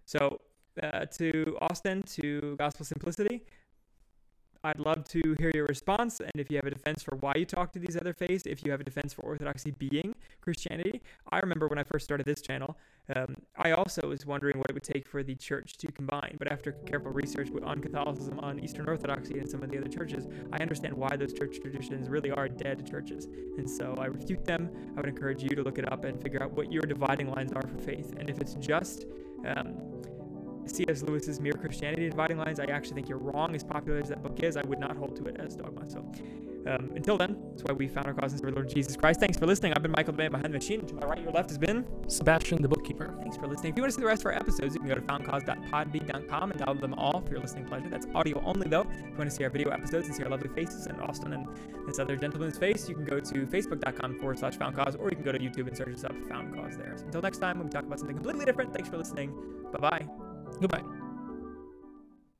[0.05, 0.39] So
[0.81, 3.43] uh, to Austin, to Gospel Simplicity,
[4.63, 6.19] I'd love to hear your response.
[6.19, 8.63] And if you have a defense for why you talk to these other faiths, if
[8.63, 11.01] you have a defense for Orthodoxy being Christianity,
[11.31, 12.77] I remember when I first started this channel,
[13.15, 16.35] um, I also was wondering what it would take for the church to combine.
[16.37, 20.27] But after careful research on Catholicism, on Eastern Orthodoxy, and some of the other churches,
[20.53, 23.25] I understand why those church traditions really are dead churches.
[23.57, 24.69] And so I refute them.
[24.95, 27.51] I would encourage you to look it up and figure out what your dividing lines
[27.53, 28.13] are for faith.
[28.17, 29.05] And if it's just
[29.45, 29.75] um,
[30.67, 31.01] C.S.
[31.01, 33.55] Lewis's Mere Christianity dividing lines, I actually think you're wrong.
[33.55, 35.89] As popular as that book is, I would not hold to it as dogma.
[35.89, 36.05] So
[36.67, 39.19] um, until then, that's why we found our cause in the Lord Jesus Christ.
[39.19, 39.73] Thanks for listening.
[39.73, 40.85] I've been Michael the Man behind the machine.
[40.85, 41.85] To my right, your left has been.
[42.07, 43.15] Sebastian, the bookkeeper.
[43.21, 43.71] Thanks for listening.
[43.71, 46.51] If you want to see the rest of our episodes, you can go to foundcause.podbean.com
[46.51, 47.89] and download them all for your listening pleasure.
[47.89, 48.81] That's audio only, though.
[48.81, 51.33] If you want to see our video episodes and see our lovely faces and Austin
[51.33, 51.47] and
[51.87, 55.25] this other gentleman's face, you can go to facebook.com forward slash foundcause, or you can
[55.25, 56.93] go to YouTube and search us up Found Cause there.
[56.97, 59.33] So until next time, when we talk about something completely different, thanks for listening.
[59.71, 60.07] Bye bye.
[60.59, 60.98] Goodbye.